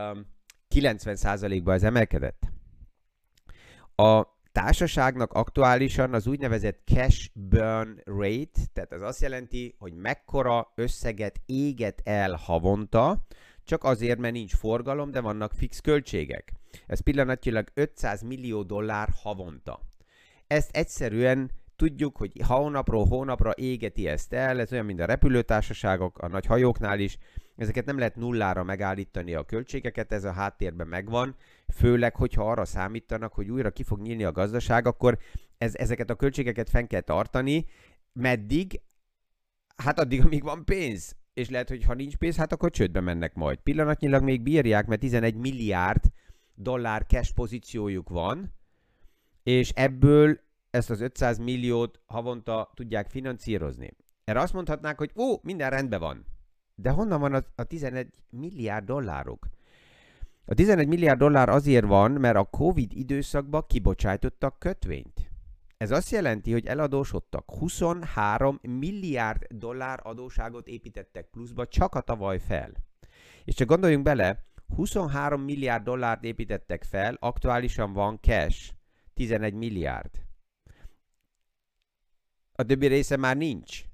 90%-ba 0.75 1.73
ez 1.73 1.83
emelkedett. 1.83 2.43
A 3.95 4.34
társaságnak 4.55 5.33
aktuálisan 5.33 6.15
az 6.15 6.27
úgynevezett 6.27 6.81
cash 6.85 7.31
burn 7.33 8.01
rate, 8.05 8.61
tehát 8.73 8.93
az 8.93 9.03
azt 9.03 9.21
jelenti, 9.21 9.75
hogy 9.79 9.93
mekkora 9.95 10.73
összeget 10.75 11.41
éget 11.47 12.01
el 12.05 12.35
havonta, 12.43 13.27
csak 13.65 13.85
azért, 13.85 14.19
mert 14.19 14.35
nincs 14.35 14.55
forgalom, 14.55 15.11
de 15.11 15.21
vannak 15.21 15.53
fix 15.53 15.81
költségek. 15.81 16.53
Ez 16.87 17.01
pillanatnyilag 17.01 17.69
500 17.75 18.23
millió 18.23 18.63
dollár 18.63 19.09
havonta. 19.23 19.81
Ezt 20.47 20.77
egyszerűen 20.77 21.51
tudjuk, 21.77 22.17
hogy 22.17 22.33
hónapról 22.47 23.07
hónapra 23.07 23.53
égeti 23.55 24.09
ezt 24.09 24.33
el, 24.33 24.61
ez 24.61 24.73
olyan, 24.73 24.85
mint 24.85 25.01
a 25.01 25.05
repülőtársaságok, 25.05 26.19
a 26.19 26.29
nagy 26.29 26.47
hajóknál 26.47 26.99
is, 27.01 27.19
ezeket 27.57 27.85
nem 27.85 27.99
lehet 27.99 28.17
nullára 28.17 28.63
megállítani 28.63 29.35
a 29.35 29.45
költségeket, 29.45 30.13
ez 30.13 30.25
a 30.25 30.33
háttérben 30.33 30.87
megvan, 30.87 31.35
főleg, 31.75 32.17
hogyha 32.17 32.51
arra 32.51 32.65
számítanak, 32.65 33.33
hogy 33.33 33.51
újra 33.51 33.71
ki 33.71 33.83
fog 33.83 34.01
nyílni 34.01 34.25
a 34.25 34.33
gazdaság, 34.33 34.87
akkor 34.87 35.19
ez, 35.59 35.75
ezeket 35.75 36.11
a 36.11 36.15
költségeket 36.15 36.71
fenn 36.71 36.87
kell 36.87 37.01
tartani, 37.01 37.67
meddig? 38.13 38.81
Hát 39.77 39.99
addig, 39.99 40.25
amíg 40.25 40.43
van 40.43 40.65
pénz. 40.65 41.17
És 41.33 41.51
lehet, 41.51 41.69
hogy 41.69 41.85
ha 41.85 41.95
nincs 41.95 42.17
pénz, 42.17 42.37
hát 42.37 42.53
akkor 42.53 42.71
csődbe 42.71 43.01
mennek 43.01 43.35
majd. 43.35 43.59
Pillanatnyilag 43.59 44.23
még 44.23 44.43
bírják, 44.43 44.87
mert 44.87 45.01
11 45.01 45.35
milliárd 45.35 46.05
dollár 46.55 47.07
cash 47.07 47.35
pozíciójuk 47.35 48.09
van, 48.09 48.55
és 49.43 49.71
ebből 49.71 50.41
ezt 50.71 50.91
az 50.91 51.01
500 51.01 51.39
milliót 51.39 52.01
havonta 52.07 52.73
tudják 52.75 53.11
finanszírozni. 53.11 53.97
Erre 54.25 54.41
azt 54.41 54.53
mondhatnák, 54.53 54.99
hogy 54.99 55.11
ó, 55.17 55.39
minden 55.43 55.71
rendben 55.71 56.01
van. 56.01 56.27
De 56.75 56.91
honnan 56.91 57.21
van 57.21 57.35
a, 57.35 57.45
a 57.55 57.65
11 57.65 58.09
milliárd 58.31 58.85
dolláruk? 58.85 59.49
A 60.47 60.55
11 60.55 60.89
milliárd 60.89 61.19
dollár 61.19 61.49
azért 61.49 61.85
van, 61.85 62.11
mert 62.11 62.37
a 62.37 62.45
Covid 62.45 62.93
időszakban 62.93 63.65
kibocsájtottak 63.67 64.59
kötvényt. 64.59 65.31
Ez 65.77 65.91
azt 65.91 66.11
jelenti, 66.11 66.53
hogy 66.53 66.67
eladósodtak. 66.67 67.51
23 67.51 68.59
milliárd 68.63 69.47
dollár 69.51 70.01
adóságot 70.03 70.67
építettek 70.67 71.27
pluszba 71.31 71.67
csak 71.67 71.95
a 71.95 72.01
tavaly 72.01 72.39
fel. 72.39 72.73
És 73.45 73.55
csak 73.55 73.69
gondoljunk 73.69 74.05
bele, 74.05 74.45
23 74.75 75.41
milliárd 75.41 75.85
dollárt 75.85 76.25
építettek 76.25 76.85
fel, 76.85 77.17
aktuálisan 77.21 77.93
van 77.93 78.19
cash, 78.21 78.73
11 79.15 79.55
milliárd. 79.55 80.11
A 82.53 82.63
többi 82.63 82.87
része 82.87 83.17
már 83.17 83.37
nincs 83.37 83.85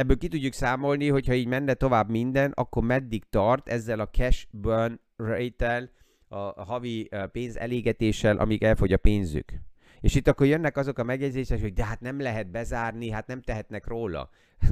ebből 0.00 0.16
ki 0.16 0.28
tudjuk 0.28 0.52
számolni, 0.52 1.08
hogyha 1.08 1.34
így 1.34 1.46
menne 1.46 1.74
tovább 1.74 2.10
minden, 2.10 2.52
akkor 2.54 2.82
meddig 2.82 3.24
tart 3.30 3.68
ezzel 3.68 4.00
a 4.00 4.08
cash 4.08 4.46
burn 4.50 5.00
rate-tel, 5.16 5.90
a 6.28 6.64
havi 6.64 7.08
pénz 7.32 7.56
elégetéssel, 7.56 8.36
amíg 8.36 8.62
elfogy 8.62 8.92
a 8.92 8.96
pénzük. 8.96 9.52
És 10.00 10.14
itt 10.14 10.28
akkor 10.28 10.46
jönnek 10.46 10.76
azok 10.76 10.98
a 10.98 11.02
megjegyzések, 11.02 11.60
hogy 11.60 11.72
de 11.72 11.84
hát 11.84 12.00
nem 12.00 12.20
lehet 12.20 12.50
bezárni, 12.50 13.10
hát 13.10 13.26
nem 13.26 13.42
tehetnek 13.42 13.86
róla. 13.86 14.30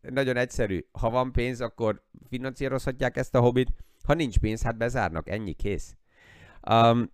Nagyon 0.00 0.36
egyszerű. 0.36 0.86
Ha 0.92 1.10
van 1.10 1.32
pénz, 1.32 1.60
akkor 1.60 2.04
finanszírozhatják 2.28 3.16
ezt 3.16 3.34
a 3.34 3.40
hobbit. 3.40 3.70
Ha 4.04 4.14
nincs 4.14 4.38
pénz, 4.38 4.62
hát 4.62 4.76
bezárnak. 4.76 5.28
Ennyi, 5.28 5.52
kész. 5.52 5.96
Um, 6.70 7.12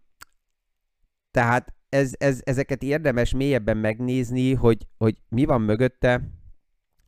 tehát 1.30 1.74
ez, 1.88 2.12
ez, 2.18 2.40
ezeket 2.44 2.82
érdemes 2.82 3.34
mélyebben 3.34 3.76
megnézni, 3.76 4.54
hogy, 4.54 4.86
hogy 4.96 5.16
mi 5.28 5.44
van 5.44 5.60
mögötte, 5.60 6.20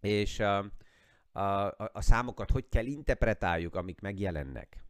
és 0.00 0.40
a, 0.40 0.58
a, 1.32 1.66
a 1.92 2.00
számokat 2.00 2.50
hogy 2.50 2.68
kell 2.68 2.86
interpretáljuk, 2.86 3.74
amik 3.74 4.00
megjelennek. 4.00 4.84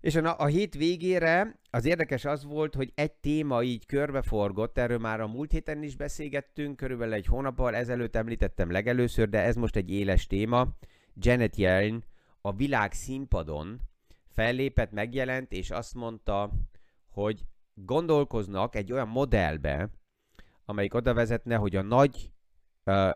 És 0.00 0.14
a, 0.14 0.38
a 0.38 0.46
hét 0.46 0.74
végére 0.74 1.60
az 1.70 1.84
érdekes 1.84 2.24
az 2.24 2.44
volt, 2.44 2.74
hogy 2.74 2.92
egy 2.94 3.12
téma 3.12 3.62
így 3.62 3.86
körbeforgott, 3.86 4.78
erről 4.78 4.98
már 4.98 5.20
a 5.20 5.26
múlt 5.26 5.50
héten 5.50 5.82
is 5.82 5.96
beszélgettünk, 5.96 6.76
körülbelül 6.76 7.14
egy 7.14 7.26
hónappal 7.26 7.74
ezelőtt 7.74 8.16
említettem 8.16 8.70
legelőször, 8.70 9.28
de 9.28 9.40
ez 9.40 9.56
most 9.56 9.76
egy 9.76 9.90
éles 9.90 10.26
téma. 10.26 10.68
Janet 11.14 11.56
Yellen 11.56 12.04
a 12.40 12.52
világ 12.52 12.92
színpadon 12.92 13.80
fellépett, 14.28 14.90
megjelent, 14.90 15.52
és 15.52 15.70
azt 15.70 15.94
mondta, 15.94 16.50
hogy 17.10 17.46
gondolkoznak 17.74 18.74
egy 18.74 18.92
olyan 18.92 19.08
modellbe, 19.08 19.90
amelyik 20.64 20.94
oda 20.94 21.14
vezetne, 21.14 21.56
hogy 21.56 21.76
a 21.76 21.82
nagy 21.82 22.31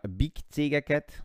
big 0.09 0.31
cégeket 0.49 1.23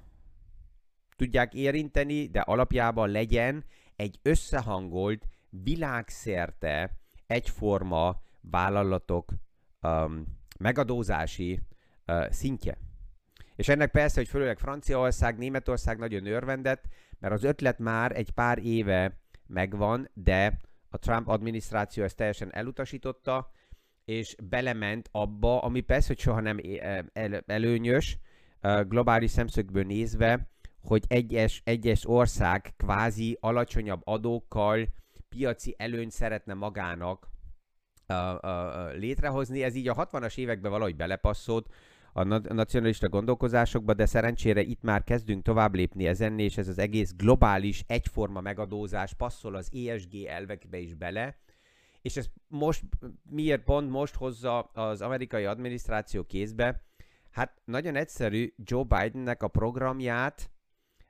tudják 1.17 1.55
érinteni, 1.55 2.27
de 2.27 2.41
alapjában 2.41 3.11
legyen 3.11 3.65
egy 3.97 4.19
összehangolt, 4.23 5.29
világszerte 5.51 6.91
egyforma 7.27 8.23
vállalatok 8.41 9.33
um, 9.83 10.25
megadózási 10.59 11.61
uh, 12.07 12.31
szintje. 12.31 12.79
És 13.57 13.69
ennek 13.69 13.91
persze, 13.91 14.21
hogy 14.21 14.29
főleg 14.29 14.59
Franciaország, 14.59 15.39
Németország 15.39 15.99
nagyon 15.99 16.27
örvendett, 16.27 16.85
mert 17.19 17.35
az 17.35 17.45
ötlet 17.45 17.79
már 17.79 18.17
egy 18.17 18.31
pár 18.31 18.59
éve 18.59 19.21
megvan, 19.47 20.11
de 20.15 20.59
a 20.89 20.99
Trump 20.99 21.29
adminisztráció 21.29 22.05
ezt 22.05 22.17
teljesen 22.17 22.55
elutasította, 22.55 23.51
és 24.05 24.37
belement 24.43 25.09
abba, 25.13 25.63
ami 25.63 25.81
persze, 25.81 26.07
hogy 26.07 26.19
soha 26.19 26.41
nem 26.41 26.59
el, 27.13 27.43
előnyös, 27.47 28.19
globális 28.89 29.31
szemszögből 29.31 29.85
nézve, 29.85 30.51
hogy 30.83 31.05
egyes, 31.09 31.63
egyes 31.65 32.09
ország 32.09 32.73
kvázi 32.77 33.37
alacsonyabb 33.41 34.01
adókkal 34.05 34.87
piaci 35.29 35.75
előnyt 35.79 36.11
szeretne 36.11 36.55
magának 36.55 37.31
létrehozni. 38.95 39.63
Ez 39.63 39.75
így 39.75 39.89
a 39.89 39.95
60-as 39.95 40.39
években 40.39 40.71
valahogy 40.71 40.97
belepasszolt 40.97 41.75
a 42.13 42.23
nacionalista 42.55 43.09
gondolkozásokba, 43.09 43.95
de 43.95 44.07
szerencsére 44.07 44.61
itt 44.61 44.83
már 44.83 45.05
kezdünk 45.05 45.43
tovább 45.43 45.75
lépni 45.75 46.07
ezen, 46.07 46.39
és 46.39 46.57
ez 46.57 46.69
az 46.69 46.79
egész 46.79 47.13
globális 47.17 47.85
egyforma 47.87 48.41
megadózás 48.41 49.15
passzol 49.15 49.55
az 49.55 49.71
ESG 49.75 50.15
elvekbe 50.15 50.79
is 50.79 50.95
bele, 50.95 51.37
és 52.03 52.17
ez 52.17 52.27
most, 52.49 52.83
miért 53.31 53.63
pont 53.63 53.91
most 53.91 54.15
hozza 54.15 54.61
az 54.61 55.01
amerikai 55.01 55.45
adminisztráció 55.45 56.25
kézbe, 56.25 56.83
Hát 57.33 57.61
nagyon 57.65 57.97
egyszerű, 57.97 58.53
Joe 58.57 58.83
Bidennek 58.83 59.43
a 59.43 59.49
programját, 59.49 60.51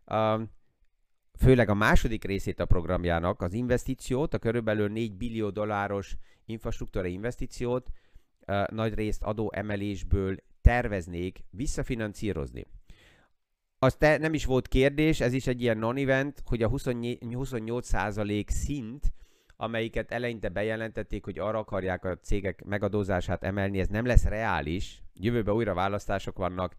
uh, 0.06 0.40
főleg 1.38 1.68
a 1.68 1.74
második 1.74 2.24
részét 2.24 2.60
a 2.60 2.64
programjának, 2.64 3.42
az 3.42 3.52
investíciót, 3.52 4.34
a 4.34 4.38
körülbelül 4.38 4.88
4 4.88 5.16
billió 5.16 5.50
dolláros 5.50 6.16
infrastruktúra 6.44 7.06
investíciót 7.06 7.88
uh, 8.46 8.68
nagy 8.68 8.94
részt 8.94 9.22
adó 9.22 9.52
emelésből 9.54 10.36
terveznék 10.60 11.44
visszafinanszírozni. 11.50 12.66
Az 13.78 13.94
te, 13.94 14.18
nem 14.18 14.34
is 14.34 14.44
volt 14.44 14.68
kérdés, 14.68 15.20
ez 15.20 15.32
is 15.32 15.46
egy 15.46 15.60
ilyen 15.60 15.78
non-event, 15.78 16.42
hogy 16.44 16.62
a 16.62 16.68
28% 16.68 18.48
szint, 18.48 19.12
amelyiket 19.56 20.10
eleinte 20.10 20.48
bejelentették, 20.48 21.24
hogy 21.24 21.38
arra 21.38 21.58
akarják 21.58 22.04
a 22.04 22.16
cégek 22.16 22.64
megadózását 22.64 23.44
emelni, 23.44 23.80
ez 23.80 23.88
nem 23.88 24.06
lesz 24.06 24.24
reális, 24.24 25.01
jövőben 25.14 25.54
újra 25.54 25.74
választások 25.74 26.36
vannak, 26.36 26.76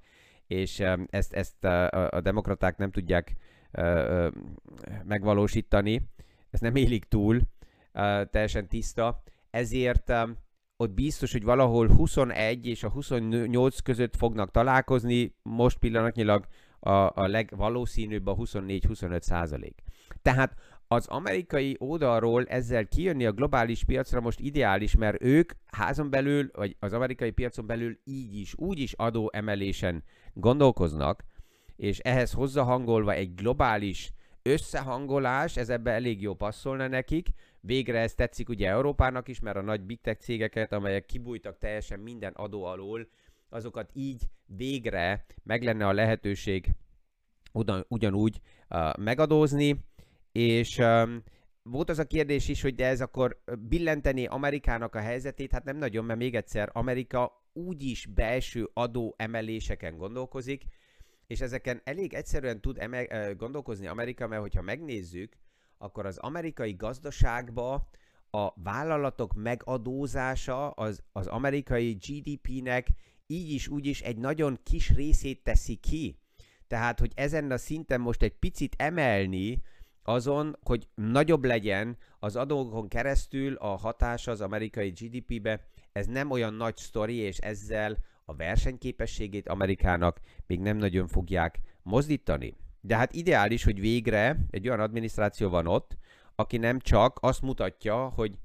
és 0.47 0.79
ezt, 1.09 1.33
ezt 1.33 1.63
a, 1.63 2.07
a 2.09 2.21
demokraták 2.21 2.77
nem 2.77 2.91
tudják 2.91 3.35
megvalósítani, 5.03 6.01
ezt 6.49 6.61
nem 6.61 6.75
élik 6.75 7.05
túl, 7.05 7.41
teljesen 8.29 8.67
tiszta, 8.67 9.23
ezért 9.49 10.13
ott 10.77 10.91
biztos, 10.91 11.31
hogy 11.31 11.43
valahol 11.43 11.87
21 11.87 12.67
és 12.67 12.83
a 12.83 12.89
28 12.89 13.79
között 13.79 14.15
fognak 14.15 14.51
találkozni, 14.51 15.35
most 15.41 15.77
pillanatnyilag 15.77 16.45
a, 16.79 16.89
a 16.89 17.27
legvalószínűbb 17.27 18.27
a 18.27 18.35
24-25 18.35 19.21
százalék. 19.21 19.83
Tehát 20.21 20.55
az 20.93 21.07
amerikai 21.07 21.75
oldalról 21.79 22.45
ezzel 22.45 22.87
kijönni 22.87 23.25
a 23.25 23.31
globális 23.31 23.83
piacra 23.83 24.21
most 24.21 24.39
ideális, 24.39 24.95
mert 24.95 25.23
ők 25.23 25.51
házon 25.65 26.09
belül, 26.09 26.49
vagy 26.53 26.75
az 26.79 26.93
amerikai 26.93 27.31
piacon 27.31 27.65
belül 27.65 27.99
így 28.03 28.35
is, 28.35 28.53
úgy 28.57 28.79
is 28.79 28.93
adó 28.93 29.29
emelésen 29.33 30.03
gondolkoznak, 30.33 31.23
és 31.75 31.99
ehhez 31.99 32.31
hozzahangolva 32.31 33.13
egy 33.13 33.35
globális 33.35 34.13
összehangolás, 34.41 35.57
ez 35.57 35.69
ebbe 35.69 35.91
elég 35.91 36.21
jó 36.21 36.33
passzolna 36.33 36.87
nekik. 36.87 37.27
Végre 37.59 37.99
ez 37.99 38.13
tetszik 38.13 38.49
ugye 38.49 38.69
Európának 38.69 39.27
is, 39.27 39.39
mert 39.39 39.57
a 39.57 39.61
nagy 39.61 39.81
big 39.81 40.01
tech 40.01 40.19
cégeket, 40.19 40.73
amelyek 40.73 41.05
kibújtak 41.05 41.57
teljesen 41.57 41.99
minden 41.99 42.33
adó 42.33 42.63
alól, 42.63 43.07
azokat 43.49 43.89
így 43.93 44.23
végre 44.45 45.25
meg 45.43 45.63
lenne 45.63 45.87
a 45.87 45.93
lehetőség 45.93 46.69
ugyanúgy 47.87 48.41
uh, 48.69 48.97
megadózni, 48.97 49.85
és 50.33 50.77
um, 50.77 51.23
volt 51.63 51.89
az 51.89 51.99
a 51.99 52.05
kérdés 52.05 52.47
is, 52.47 52.61
hogy 52.61 52.75
de 52.75 52.85
ez 52.85 53.01
akkor 53.01 53.43
billenteni 53.59 54.25
Amerikának 54.25 54.95
a 54.95 54.99
helyzetét, 54.99 55.51
hát 55.51 55.63
nem 55.63 55.77
nagyon, 55.77 56.05
mert 56.05 56.19
még 56.19 56.35
egyszer 56.35 56.69
Amerika 56.73 57.47
úgyis 57.53 58.05
belső 58.05 58.69
adó 58.73 59.13
emeléseken 59.17 59.97
gondolkozik, 59.97 60.63
és 61.27 61.41
ezeken 61.41 61.81
elég 61.83 62.13
egyszerűen 62.13 62.61
tud 62.61 62.77
eme- 62.77 63.37
gondolkozni 63.37 63.87
Amerika, 63.87 64.27
mert 64.27 64.41
hogyha 64.41 64.61
megnézzük, 64.61 65.37
akkor 65.77 66.05
az 66.05 66.17
amerikai 66.17 66.73
gazdaságba 66.73 67.89
a 68.29 68.61
vállalatok 68.61 69.33
megadózása 69.33 70.69
az, 70.69 71.03
az 71.11 71.27
amerikai 71.27 71.91
GDP-nek 71.91 72.87
így 73.27 73.51
is 73.51 73.67
úgy 73.67 73.85
is 73.85 74.01
egy 74.01 74.17
nagyon 74.17 74.59
kis 74.63 74.89
részét 74.89 75.43
teszi 75.43 75.75
ki. 75.75 76.19
Tehát, 76.67 76.99
hogy 76.99 77.11
ezen 77.15 77.51
a 77.51 77.57
szinten 77.57 78.01
most 78.01 78.21
egy 78.21 78.35
picit 78.39 78.75
emelni 78.77 79.61
azon, 80.03 80.57
hogy 80.63 80.87
nagyobb 80.95 81.43
legyen 81.43 81.97
az 82.19 82.35
adókon 82.35 82.87
keresztül 82.87 83.55
a 83.55 83.67
hatása 83.67 84.31
az 84.31 84.41
amerikai 84.41 84.89
GDP-be, 84.89 85.67
ez 85.91 86.07
nem 86.07 86.31
olyan 86.31 86.53
nagy 86.53 86.77
sztori, 86.77 87.15
és 87.15 87.37
ezzel 87.37 87.97
a 88.25 88.35
versenyképességét 88.35 89.47
Amerikának 89.47 90.19
még 90.47 90.59
nem 90.59 90.77
nagyon 90.77 91.07
fogják 91.07 91.59
mozdítani. 91.83 92.55
De 92.81 92.95
hát 92.95 93.13
ideális, 93.13 93.63
hogy 93.63 93.79
végre 93.79 94.45
egy 94.49 94.67
olyan 94.67 94.79
adminisztráció 94.79 95.49
van 95.49 95.67
ott, 95.67 95.97
aki 96.35 96.57
nem 96.57 96.79
csak 96.79 97.17
azt 97.21 97.41
mutatja, 97.41 97.95
hogy 97.95 98.37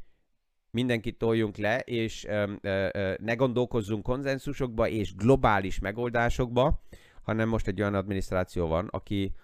mindenkit 0.71 1.19
toljunk 1.19 1.57
le, 1.57 1.79
és 1.79 2.25
ö, 2.25 2.53
ö, 2.61 3.15
ne 3.21 3.35
gondolkozzunk 3.35 4.03
konzenzusokba 4.03 4.89
és 4.89 5.15
globális 5.15 5.79
megoldásokba, 5.79 6.83
hanem 7.23 7.49
most 7.49 7.67
egy 7.67 7.81
olyan 7.81 7.95
adminisztráció 7.95 8.67
van, 8.67 8.89
aki 8.91 9.35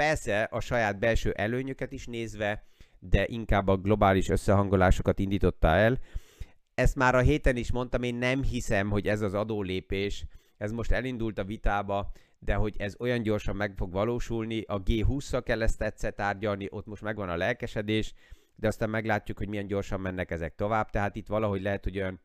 persze 0.00 0.42
a 0.42 0.60
saját 0.60 0.98
belső 0.98 1.30
előnyöket 1.30 1.92
is 1.92 2.06
nézve, 2.06 2.64
de 2.98 3.26
inkább 3.26 3.68
a 3.68 3.76
globális 3.76 4.28
összehangolásokat 4.28 5.18
indította 5.18 5.68
el. 5.68 5.98
Ezt 6.74 6.96
már 6.96 7.14
a 7.14 7.20
héten 7.20 7.56
is 7.56 7.72
mondtam, 7.72 8.02
én 8.02 8.14
nem 8.14 8.42
hiszem, 8.42 8.90
hogy 8.90 9.06
ez 9.06 9.20
az 9.20 9.34
adólépés, 9.34 10.24
ez 10.56 10.72
most 10.72 10.92
elindult 10.92 11.38
a 11.38 11.44
vitába, 11.44 12.12
de 12.38 12.54
hogy 12.54 12.74
ez 12.78 12.94
olyan 12.98 13.22
gyorsan 13.22 13.56
meg 13.56 13.72
fog 13.76 13.92
valósulni, 13.92 14.60
a 14.60 14.82
G20-szal 14.82 15.42
kell 15.44 15.62
ezt 15.62 15.82
egyszer 15.82 16.12
tárgyalni, 16.12 16.66
ott 16.70 16.86
most 16.86 17.02
megvan 17.02 17.28
a 17.28 17.36
lelkesedés, 17.36 18.14
de 18.54 18.66
aztán 18.66 18.90
meglátjuk, 18.90 19.38
hogy 19.38 19.48
milyen 19.48 19.66
gyorsan 19.66 20.00
mennek 20.00 20.30
ezek 20.30 20.54
tovább, 20.54 20.90
tehát 20.90 21.16
itt 21.16 21.26
valahogy 21.26 21.62
lehet, 21.62 21.84
hogy 21.84 21.98
olyan 21.98 22.20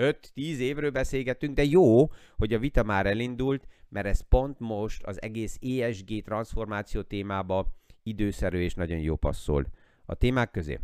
5-10 0.00 0.56
évről 0.58 0.90
beszélgetünk, 0.90 1.54
de 1.54 1.64
jó, 1.64 2.10
hogy 2.36 2.52
a 2.52 2.58
vita 2.58 2.82
már 2.82 3.06
elindult, 3.06 3.66
mert 3.88 4.06
ez 4.06 4.20
pont 4.28 4.58
most 4.58 5.02
az 5.02 5.22
egész 5.22 5.58
ESG 5.60 6.22
transformáció 6.22 7.02
témába 7.02 7.66
időszerű 8.02 8.58
és 8.58 8.74
nagyon 8.74 8.98
jó 8.98 9.16
passzol 9.16 9.66
a 10.04 10.14
témák 10.14 10.50
közé. 10.50 10.78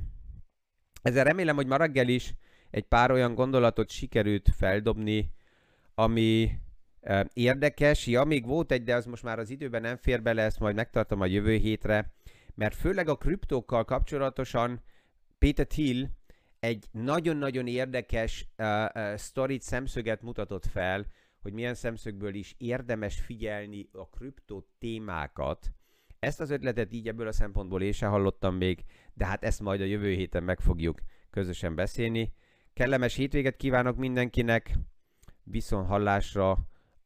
Ezzel 1.03 1.25
remélem, 1.25 1.57
hogy 1.57 1.67
ma 1.67 1.77
reggel 1.77 2.09
is 2.09 2.35
egy 2.71 2.85
pár 2.85 3.11
olyan 3.11 3.35
gondolatot 3.35 3.91
sikerült 3.91 4.49
feldobni, 4.57 5.33
ami 5.95 6.51
e, 7.01 7.29
érdekes. 7.33 8.07
Ja, 8.07 8.25
még 8.25 8.47
volt 8.47 8.73
egy, 8.73 8.83
de 8.83 8.95
az 8.95 9.07
most 9.07 9.23
már 9.23 9.39
az 9.39 9.51
időben 9.51 9.81
nem 9.81 9.97
fér 9.97 10.23
bele, 10.23 10.43
ezt 10.43 10.61
majd 10.61 10.75
megtartom 10.75 11.21
a 11.21 11.27
jövő 11.27 11.55
hétre, 11.55 12.13
mert 12.55 12.75
főleg 12.75 13.09
a 13.09 13.17
kriptókkal 13.17 13.85
kapcsolatosan 13.85 14.83
Peter 15.39 15.67
Thiel 15.67 16.11
egy 16.61 16.87
nagyon-nagyon 16.91 17.67
érdekes 17.67 18.49
uh, 18.59 18.85
uh, 18.95 19.15
sztorit, 19.15 19.63
szemszöget 19.63 20.23
mutatott 20.23 20.67
fel, 20.67 21.07
hogy 21.43 21.53
milyen 21.53 21.75
szemszögből 21.75 22.35
is 22.35 22.55
érdemes 22.59 23.21
figyelni 23.21 23.89
a 23.93 24.09
kriptó 24.09 24.67
témákat. 24.79 25.73
Ezt 26.19 26.41
az 26.41 26.51
ötletet 26.51 26.93
így 26.93 27.09
ebből 27.09 27.27
a 27.27 27.33
szempontból 27.33 27.83
én 27.83 27.93
sem 27.93 28.11
hallottam 28.11 28.57
még, 28.57 28.85
de 29.15 29.27
hát 29.27 29.45
ezt 29.45 29.61
majd 29.61 29.81
a 29.81 29.85
jövő 29.85 30.13
héten 30.13 30.43
meg 30.43 30.61
fogjuk 30.61 31.01
közösen 31.31 31.75
beszélni. 31.75 32.33
Kellemes 32.73 33.15
hétvéget 33.15 33.57
kívánok 33.57 33.97
mindenkinek, 33.97 34.79
viszont 35.43 35.87
hallásra 35.87 36.51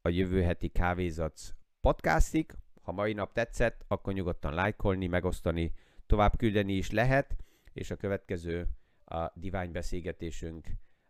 a 0.03 0.09
jövő 0.09 0.43
heti 0.43 0.69
Kávézac 0.69 1.53
podcastig. 1.81 2.53
Ha 2.83 2.93
mai 2.93 3.13
nap 3.13 3.33
tetszett, 3.33 3.85
akkor 3.89 4.13
nyugodtan 4.13 4.55
lájkolni, 4.55 5.07
megosztani, 5.07 5.73
tovább 6.07 6.37
küldeni 6.37 6.73
is 6.73 6.91
lehet, 6.91 7.37
és 7.73 7.91
a 7.91 7.97
következő 7.97 8.69
a 9.11 9.33
divány 9.35 9.73
beszélgetésünk 9.73 10.67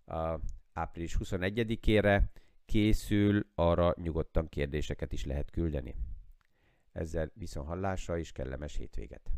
a 0.07 0.39
április 0.73 1.17
21-ére 1.25 2.23
készül, 2.67 3.47
arra 3.55 3.95
nyugodtan 4.03 4.49
kérdéseket 4.49 5.13
is 5.13 5.25
lehet 5.25 5.51
küldeni. 5.51 5.95
Ezzel 6.93 7.31
viszont 7.35 7.67
hallásra 7.67 8.19
és 8.19 8.33
kellemes 8.33 8.77
hétvéget! 8.77 9.31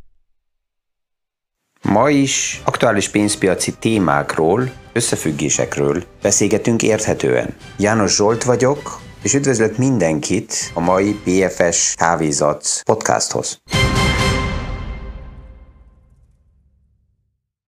Ma 1.83 2.11
is 2.11 2.61
aktuális 2.64 3.09
pénzpiaci 3.09 3.79
témákról, 3.79 4.62
összefüggésekről 4.92 6.05
beszélgetünk 6.22 6.83
érthetően. 6.83 7.55
János 7.79 8.14
Zsolt 8.16 8.44
vagyok, 8.44 9.01
és 9.22 9.35
üdvözlök 9.35 9.77
mindenkit 9.79 10.55
a 10.75 10.81
mai 10.81 11.12
BFS 11.25 11.94
Kávézat 11.94 12.83
podcasthoz. 12.85 13.61